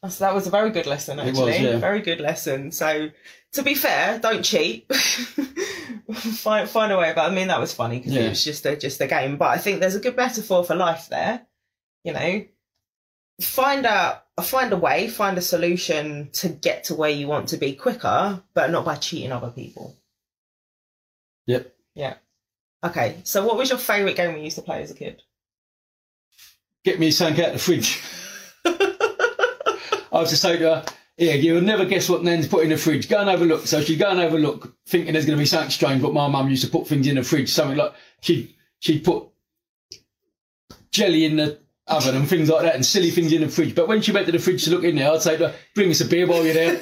So 0.08 0.24
that 0.24 0.34
was 0.34 0.46
a 0.46 0.50
very 0.50 0.70
good 0.70 0.86
lesson, 0.86 1.18
It 1.18 1.34
was, 1.34 1.40
actually. 1.40 1.64
yeah. 1.68 1.78
Very 1.78 2.00
good 2.00 2.20
lesson. 2.20 2.70
So, 2.72 3.10
to 3.52 3.62
be 3.62 3.74
fair, 3.74 4.18
don't 4.18 4.42
cheat. 4.44 4.86
find 6.14 6.68
find 6.68 6.92
a 6.92 6.98
way 6.98 7.10
about. 7.10 7.30
I 7.30 7.34
mean, 7.34 7.48
that 7.48 7.60
was 7.60 7.72
funny 7.72 7.98
because 7.98 8.12
Yeah. 8.12 8.22
it 8.22 8.28
was 8.30 8.44
just 8.44 8.66
a 8.66 8.76
just 8.76 9.00
a 9.00 9.06
game. 9.06 9.36
But 9.36 9.48
I 9.48 9.58
think 9.58 9.80
there's 9.80 9.94
a 9.94 10.00
good 10.00 10.16
metaphor 10.16 10.64
for 10.64 10.74
life 10.74 11.08
there. 11.08 11.46
You 12.04 12.12
know, 12.12 12.44
find 13.40 13.86
out 13.86 14.24
find 14.42 14.72
a 14.72 14.76
way, 14.76 15.08
find 15.08 15.38
a 15.38 15.42
solution 15.42 16.28
to 16.34 16.48
get 16.48 16.84
to 16.84 16.94
where 16.94 17.10
you 17.10 17.26
want 17.26 17.48
to 17.48 17.56
be 17.56 17.74
quicker, 17.74 18.42
but 18.54 18.70
not 18.70 18.84
by 18.84 18.96
cheating 18.96 19.32
other 19.32 19.50
people. 19.50 19.96
Yep. 21.46 21.74
Yeah. 21.94 22.14
Okay. 22.84 23.16
So, 23.24 23.44
what 23.46 23.56
was 23.56 23.70
your 23.70 23.78
favourite 23.78 24.16
game 24.16 24.34
we 24.34 24.42
used 24.42 24.56
to 24.56 24.62
play 24.62 24.82
as 24.82 24.90
a 24.90 24.94
kid? 24.94 25.22
get 26.84 27.00
me 27.00 27.10
something 27.10 27.44
out 27.44 27.52
the 27.52 27.58
fridge. 27.58 28.00
I 30.16 30.20
was 30.20 30.30
to 30.30 30.36
say 30.38 30.56
to 30.56 30.64
her, 30.64 30.84
yeah, 31.18 31.34
you'll 31.34 31.60
never 31.60 31.84
guess 31.84 32.08
what 32.08 32.24
Nan's 32.24 32.48
put 32.48 32.64
in 32.64 32.70
the 32.70 32.78
fridge. 32.78 33.06
Go 33.06 33.18
and 33.18 33.28
have 33.28 33.42
a 33.42 33.44
look. 33.44 33.66
So 33.66 33.82
she'd 33.82 33.98
go 33.98 34.08
and 34.08 34.18
have 34.18 34.32
a 34.32 34.38
look, 34.38 34.74
thinking 34.86 35.12
there's 35.12 35.26
going 35.26 35.36
to 35.36 35.42
be 35.42 35.46
something 35.46 35.70
strange. 35.70 36.00
But 36.00 36.14
my 36.14 36.26
mum 36.26 36.48
used 36.48 36.64
to 36.64 36.70
put 36.70 36.86
things 36.86 37.06
in 37.06 37.16
the 37.16 37.22
fridge, 37.22 37.50
something 37.50 37.76
like 37.76 37.92
she'd 38.22 38.54
she'd 38.78 39.04
put 39.04 39.24
jelly 40.90 41.26
in 41.26 41.36
the 41.36 41.58
oven 41.86 42.16
and 42.16 42.26
things 42.26 42.48
like 42.48 42.62
that, 42.62 42.74
and 42.74 42.84
silly 42.84 43.10
things 43.10 43.30
in 43.32 43.42
the 43.42 43.48
fridge. 43.48 43.74
But 43.74 43.88
when 43.88 44.00
she 44.00 44.12
went 44.12 44.24
to 44.24 44.32
the 44.32 44.38
fridge 44.38 44.64
to 44.64 44.70
look 44.70 44.84
in 44.84 44.96
there, 44.96 45.12
I'd 45.12 45.20
say 45.20 45.36
to 45.36 45.48
her, 45.48 45.54
"Bring 45.74 45.90
us 45.90 46.00
a 46.00 46.06
beer 46.06 46.26
while 46.26 46.44
you're 46.44 46.54
there." 46.54 46.80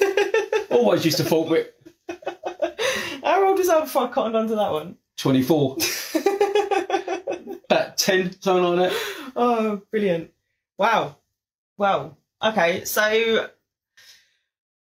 Always 0.71 1.03
used 1.03 1.17
to 1.17 1.25
fault 1.25 1.49
with 1.49 1.67
How 3.23 3.49
old 3.49 3.57
was 3.57 3.67
I 3.67 3.81
before 3.81 4.03
I 4.03 4.07
cottoned 4.07 4.37
onto 4.37 4.55
that 4.55 4.71
one? 4.71 4.97
24, 5.17 5.77
about 7.69 7.97
10, 7.97 8.41
something 8.41 8.63
like 8.63 8.89
that. 8.89 9.31
Oh, 9.35 9.81
brilliant. 9.91 10.31
Wow. 10.77 11.17
Wow. 11.77 12.17
Okay, 12.45 12.85
so 12.85 13.47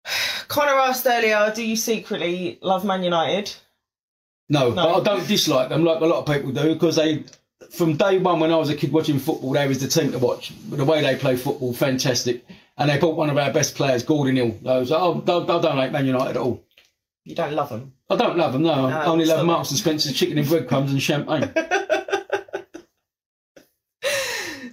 Connor 0.48 0.72
asked 0.74 1.06
earlier, 1.06 1.52
do 1.56 1.66
you 1.66 1.76
secretly 1.76 2.60
love 2.62 2.86
Man 2.86 3.04
United? 3.04 3.54
No, 4.50 4.70
No. 4.70 4.76
but 4.76 5.02
I 5.02 5.04
don't 5.16 5.28
dislike 5.28 5.70
them 5.70 5.84
like 5.84 6.02
a 6.02 6.06
lot 6.06 6.20
of 6.20 6.34
people 6.36 6.52
do 6.52 6.74
because 6.74 6.98
they, 6.98 7.24
from 7.72 7.96
day 7.98 8.20
one 8.20 8.40
when 8.40 8.52
I 8.52 8.58
was 8.58 8.70
a 8.70 8.76
kid 8.76 8.92
watching 8.92 9.18
football, 9.20 9.54
they 9.54 9.68
was 9.68 9.80
the 9.80 9.88
team 9.88 10.12
to 10.12 10.20
watch. 10.20 10.54
The 10.70 10.86
way 10.86 11.02
they 11.02 11.16
play 11.16 11.36
football, 11.36 11.74
fantastic. 11.74 12.46
And 12.78 12.90
they 12.90 12.98
bought 12.98 13.16
one 13.16 13.30
of 13.30 13.38
our 13.38 13.52
best 13.52 13.74
players, 13.76 14.04
Gordon 14.04 14.36
Hill. 14.36 14.56
I 14.68 14.78
was 14.78 14.92
like, 14.92 15.02
oh, 15.02 15.22
don't, 15.22 15.50
I 15.50 15.62
don't 15.62 15.78
like 15.78 15.92
Man 15.92 16.06
United 16.06 16.32
at 16.32 16.38
all. 16.38 16.62
You 17.24 17.34
don't 17.36 17.54
love 17.54 17.70
them. 17.70 17.94
I 18.10 18.18
don't 18.18 18.38
love 18.38 18.54
them, 18.54 18.62
no. 18.64 18.88
I 18.88 19.06
only 19.06 19.26
love 19.26 19.44
Marks 19.46 19.72
and 19.72 19.80
Spencer's 19.80 20.14
chicken 20.14 20.38
and 20.38 20.48
breadcrumbs 20.48 20.92
and 20.92 21.02
champagne. 21.02 21.52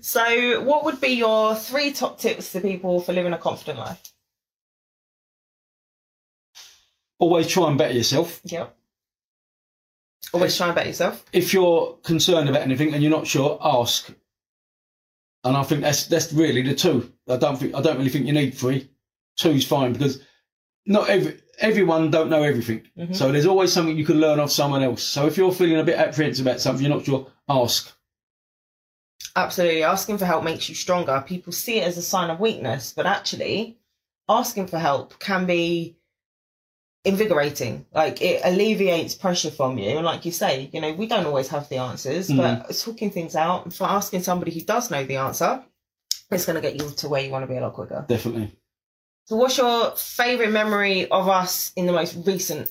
So, 0.00 0.62
what 0.62 0.85
would 0.85 1.00
be 1.00 1.09
your 1.09 1.55
three 1.55 1.92
top 1.92 2.18
tips 2.18 2.52
to 2.52 2.61
people 2.61 3.00
for 3.00 3.12
living 3.12 3.33
a 3.33 3.38
confident 3.38 3.78
life? 3.78 4.00
Always 7.18 7.46
try 7.46 7.68
and 7.68 7.78
better 7.78 7.94
yourself. 7.94 8.40
Yep. 8.44 8.76
Always 10.33 10.57
try 10.57 10.66
and 10.66 10.74
better 10.74 10.88
yourself. 10.88 11.24
If 11.33 11.52
you're 11.52 11.98
concerned 12.02 12.48
about 12.48 12.62
anything 12.62 12.94
and 12.94 13.02
you're 13.02 13.12
not 13.12 13.26
sure, 13.26 13.59
ask. 13.62 14.11
And 15.44 15.57
I 15.57 15.62
think 15.62 15.83
that's 15.83 16.07
that's 16.07 16.33
really 16.33 16.62
the 16.62 16.74
two. 16.74 17.12
I 17.28 17.37
don't 17.37 17.57
think 17.57 17.74
I 17.74 17.81
don't 17.81 17.98
really 17.98 18.11
think 18.11 18.26
you 18.26 18.33
need 18.33 18.55
three. 18.55 18.88
Two's 19.37 19.66
fine 19.66 19.92
because 19.92 20.22
not 20.87 21.09
every 21.09 21.40
everyone 21.59 22.11
don't 22.11 22.31
know 22.31 22.42
everything. 22.42 22.83
Mm-hmm. 22.98 23.14
So 23.14 23.31
there's 23.31 23.46
always 23.46 23.72
something 23.72 23.96
you 23.96 24.05
can 24.05 24.20
learn 24.20 24.40
off 24.40 24.50
someone 24.50 24.83
else. 24.83 25.02
So 25.02 25.26
if 25.26 25.37
you're 25.37 25.52
feeling 25.52 25.78
a 25.78 25.85
bit 25.85 25.98
apprehensive 25.98 26.46
about 26.46 26.61
something, 26.61 26.85
you're 26.85 26.94
not 26.94 27.05
sure, 27.05 27.26
ask. 27.48 27.92
Absolutely. 29.35 29.82
Asking 29.82 30.18
for 30.18 30.26
help 30.26 30.44
makes 30.44 30.68
you 30.68 30.74
stronger. 30.74 31.22
People 31.26 31.52
see 31.52 31.78
it 31.78 31.87
as 31.87 31.96
a 31.98 32.02
sign 32.02 32.30
of 32.30 32.40
weakness, 32.40 32.92
but 32.94 33.06
actually, 33.06 33.78
asking 34.28 34.66
for 34.66 34.78
help 34.78 35.18
can 35.18 35.46
be 35.46 35.96
invigorating. 37.04 37.87
Like 37.94 38.20
it 38.22 38.42
alleviates 38.44 39.14
pressure 39.14 39.50
from 39.50 39.78
you. 39.78 39.90
And 39.90 40.04
like 40.04 40.24
you 40.24 40.32
say, 40.32 40.70
you 40.72 40.80
know, 40.80 40.92
we 40.92 41.06
don't 41.06 41.26
always 41.26 41.48
have 41.48 41.68
the 41.68 41.78
answers, 41.78 42.28
mm. 42.28 42.37
but 42.37 42.76
talking 42.76 43.11
things 43.11 43.35
out 43.35 43.64
and 43.64 43.74
for 43.74 43.85
asking 43.85 44.22
somebody 44.22 44.52
who 44.52 44.61
does 44.61 44.90
know 44.90 45.04
the 45.04 45.16
answer, 45.16 45.64
it's 46.30 46.46
going 46.46 46.61
to 46.61 46.62
get 46.62 46.80
you 46.80 46.90
to 46.90 47.08
where 47.08 47.22
you 47.22 47.30
want 47.30 47.42
to 47.42 47.46
be 47.46 47.56
a 47.56 47.61
lot 47.61 47.74
quicker. 47.74 48.04
Definitely. 48.08 48.56
So, 49.26 49.37
what's 49.37 49.58
your 49.58 49.92
favourite 49.96 50.50
memory 50.50 51.08
of 51.11 51.28
us 51.28 51.72
in 51.76 51.87
the 51.87 51.92
most 51.92 52.16
recent 52.26 52.70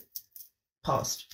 past? 0.84 1.26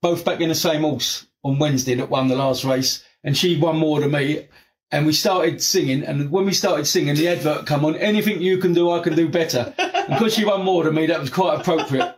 Both 0.00 0.24
back 0.24 0.40
in 0.40 0.48
the 0.48 0.54
same 0.54 0.82
horse 0.82 1.26
on 1.42 1.58
Wednesday 1.58 1.94
that 1.96 2.10
won 2.10 2.28
the 2.28 2.36
last 2.36 2.64
race, 2.64 3.04
and 3.28 3.36
she 3.36 3.58
won 3.58 3.76
more 3.76 4.00
than 4.00 4.10
me. 4.12 4.48
And 4.90 5.04
we 5.04 5.12
started 5.12 5.62
singing, 5.62 6.02
and 6.02 6.30
when 6.30 6.46
we 6.46 6.54
started 6.54 6.86
singing, 6.86 7.14
the 7.14 7.28
advert 7.28 7.66
come 7.66 7.84
on. 7.84 7.94
Anything 7.96 8.40
you 8.40 8.56
can 8.56 8.72
do, 8.72 8.90
I 8.90 9.00
can 9.00 9.14
do 9.14 9.28
better. 9.28 9.74
And 9.76 10.08
because 10.08 10.34
she 10.34 10.46
won 10.46 10.64
more 10.64 10.82
than 10.84 10.94
me, 10.94 11.04
that 11.08 11.20
was 11.20 11.28
quite 11.28 11.60
appropriate. 11.60 12.16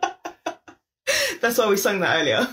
That's 1.41 1.57
why 1.57 1.67
we 1.67 1.75
sang 1.75 1.99
that 1.99 2.21
earlier. 2.21 2.47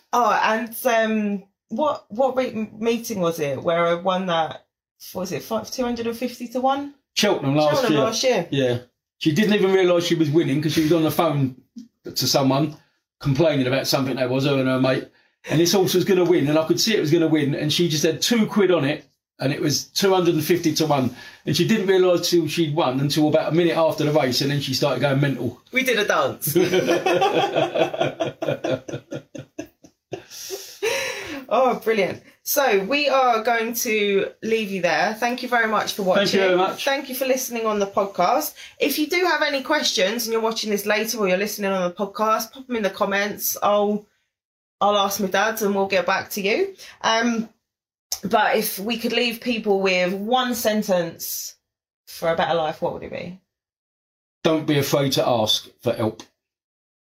oh, 0.14 0.40
and 0.44 0.74
um, 0.86 1.44
what 1.68 2.06
what 2.08 2.54
meeting 2.80 3.20
was 3.20 3.38
it 3.38 3.62
where 3.62 3.84
I 3.86 3.94
won 3.96 4.24
that? 4.26 4.64
What 5.12 5.20
was 5.20 5.32
it? 5.32 5.42
Five 5.42 5.70
two 5.70 5.84
hundred 5.84 6.06
and 6.06 6.16
fifty 6.16 6.48
to 6.48 6.60
one. 6.62 6.94
Cheltenham 7.18 7.54
last 7.54 7.64
year. 7.64 7.74
Cheltenham 7.74 7.92
year. 7.92 8.02
last 8.02 8.22
year. 8.22 8.48
Yeah. 8.50 8.78
She 9.18 9.32
didn't 9.32 9.52
even 9.52 9.74
realise 9.74 10.06
she 10.06 10.14
was 10.14 10.30
winning 10.30 10.56
because 10.56 10.72
she 10.72 10.84
was 10.84 10.92
on 10.94 11.02
the 11.02 11.10
phone 11.10 11.60
to 12.06 12.26
someone 12.26 12.78
complaining 13.20 13.66
about 13.66 13.86
something 13.86 14.16
that 14.16 14.28
was 14.28 14.46
her 14.46 14.58
and 14.58 14.68
her 14.68 14.80
mate. 14.80 15.08
And 15.48 15.60
this 15.60 15.72
horse 15.72 15.94
was 15.94 16.04
going 16.04 16.22
to 16.22 16.30
win, 16.30 16.48
and 16.48 16.58
I 16.58 16.66
could 16.66 16.80
see 16.80 16.96
it 16.96 17.00
was 17.00 17.10
going 17.10 17.22
to 17.22 17.28
win. 17.28 17.54
And 17.54 17.72
she 17.72 17.88
just 17.88 18.04
had 18.04 18.20
two 18.20 18.46
quid 18.46 18.70
on 18.70 18.84
it, 18.84 19.06
and 19.38 19.52
it 19.52 19.60
was 19.60 19.84
250 19.84 20.74
to 20.74 20.86
one. 20.86 21.16
And 21.46 21.56
she 21.56 21.66
didn't 21.66 21.86
realise 21.86 22.28
till 22.28 22.46
she'd 22.46 22.74
won 22.74 23.00
until 23.00 23.28
about 23.28 23.52
a 23.52 23.54
minute 23.54 23.76
after 23.76 24.04
the 24.04 24.12
race, 24.12 24.42
and 24.42 24.50
then 24.50 24.60
she 24.60 24.74
started 24.74 25.00
going 25.00 25.20
mental. 25.20 25.60
We 25.72 25.82
did 25.82 25.98
a 25.98 26.06
dance. 26.06 26.54
oh, 31.48 31.80
brilliant. 31.82 32.22
So 32.50 32.82
we 32.82 33.08
are 33.08 33.44
going 33.44 33.74
to 33.74 34.32
leave 34.42 34.72
you 34.72 34.82
there. 34.82 35.14
Thank 35.14 35.44
you 35.44 35.48
very 35.48 35.68
much 35.68 35.92
for 35.92 36.02
watching. 36.02 36.24
Thank 36.24 36.34
you 36.34 36.40
very 36.40 36.56
much. 36.56 36.84
Thank 36.84 37.08
you 37.08 37.14
for 37.14 37.24
listening 37.24 37.64
on 37.64 37.78
the 37.78 37.86
podcast. 37.86 38.54
If 38.80 38.98
you 38.98 39.06
do 39.06 39.24
have 39.24 39.42
any 39.42 39.62
questions 39.62 40.26
and 40.26 40.32
you're 40.32 40.42
watching 40.42 40.70
this 40.70 40.84
later 40.84 41.18
or 41.18 41.28
you're 41.28 41.38
listening 41.38 41.70
on 41.70 41.88
the 41.88 41.94
podcast, 41.94 42.50
pop 42.50 42.66
them 42.66 42.74
in 42.74 42.82
the 42.82 42.90
comments. 42.90 43.56
I'll 43.62 44.04
I'll 44.80 44.98
ask 44.98 45.20
my 45.20 45.28
dad 45.28 45.62
and 45.62 45.76
we'll 45.76 45.86
get 45.86 46.06
back 46.06 46.30
to 46.30 46.40
you. 46.40 46.74
Um, 47.02 47.50
but 48.24 48.56
if 48.56 48.80
we 48.80 48.98
could 48.98 49.12
leave 49.12 49.40
people 49.40 49.80
with 49.80 50.12
one 50.12 50.56
sentence 50.56 51.54
for 52.08 52.32
a 52.32 52.36
better 52.36 52.54
life, 52.54 52.82
what 52.82 52.94
would 52.94 53.04
it 53.04 53.12
be? 53.12 53.40
Don't 54.42 54.66
be 54.66 54.78
afraid 54.80 55.12
to 55.12 55.24
ask 55.24 55.68
for 55.82 55.92
help. 55.92 56.24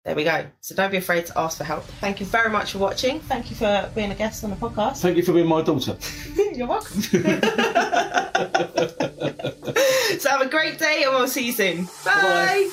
There 0.07 0.15
we 0.15 0.23
go. 0.23 0.47
So 0.61 0.77
don't 0.77 0.93
be 0.93 0.99
afraid 0.99 1.27
to 1.27 1.37
ask 1.37 1.59
for 1.59 1.65
help. 1.65 1.83
Thank 2.01 2.21
you 2.21 2.27
very 2.27 2.49
much 2.49 2.71
for 2.71 2.79
watching. 2.79 3.19
Thank 3.19 3.51
you 3.51 3.57
for 3.57 3.91
being 3.93 4.13
a 4.13 4.15
guest 4.15 4.45
on 4.45 4.51
the 4.51 4.57
podcast. 4.57 4.99
Thank 4.99 5.17
you 5.17 5.25
for 5.25 5.33
being 5.33 5.49
my 5.49 5.63
daughter. 5.63 5.99
You're 6.55 6.69
welcome. 6.69 7.01
so 7.03 7.19
have 10.31 10.43
a 10.43 10.49
great 10.49 10.79
day 10.79 11.03
and 11.03 11.13
we'll 11.13 11.27
see 11.27 11.47
you 11.47 11.53
soon. 11.53 11.89
Bye. 12.05 12.69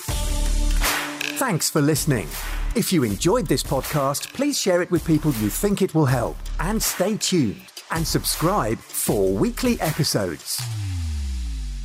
Thanks 1.39 1.71
for 1.71 1.81
listening. 1.81 2.27
If 2.75 2.93
you 2.93 3.03
enjoyed 3.03 3.47
this 3.47 3.63
podcast, 3.63 4.31
please 4.33 4.59
share 4.59 4.83
it 4.83 4.91
with 4.91 5.03
people 5.03 5.31
you 5.33 5.49
think 5.49 5.81
it 5.81 5.95
will 5.95 6.05
help. 6.05 6.37
And 6.59 6.83
stay 6.83 7.17
tuned 7.17 7.63
and 7.89 8.05
subscribe 8.05 8.77
for 8.77 9.33
weekly 9.33 9.81
episodes. 9.81 10.61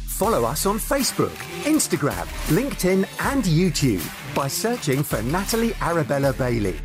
Follow 0.09 0.45
us 0.45 0.67
on 0.67 0.77
Facebook, 0.79 1.35
Instagram, 1.65 2.27
LinkedIn, 2.55 3.09
and 3.33 3.45
YouTube 3.45 4.18
by 4.39 4.47
searching 4.47 5.03
for 5.03 5.21
Natalie 5.23 5.75
Arabella 5.81 6.33
Bailey. 6.33 6.77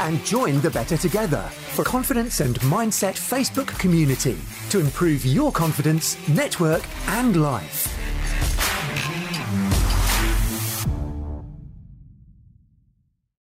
And 0.00 0.22
join 0.22 0.60
the 0.60 0.68
Better 0.68 0.98
Together 0.98 1.40
for 1.74 1.82
confidence 1.82 2.40
and 2.40 2.56
mindset 2.60 3.14
Facebook 3.14 3.68
community 3.78 4.36
to 4.68 4.80
improve 4.80 5.24
your 5.24 5.50
confidence, 5.50 6.18
network, 6.28 6.82
and 7.06 7.40
life. 7.40 7.88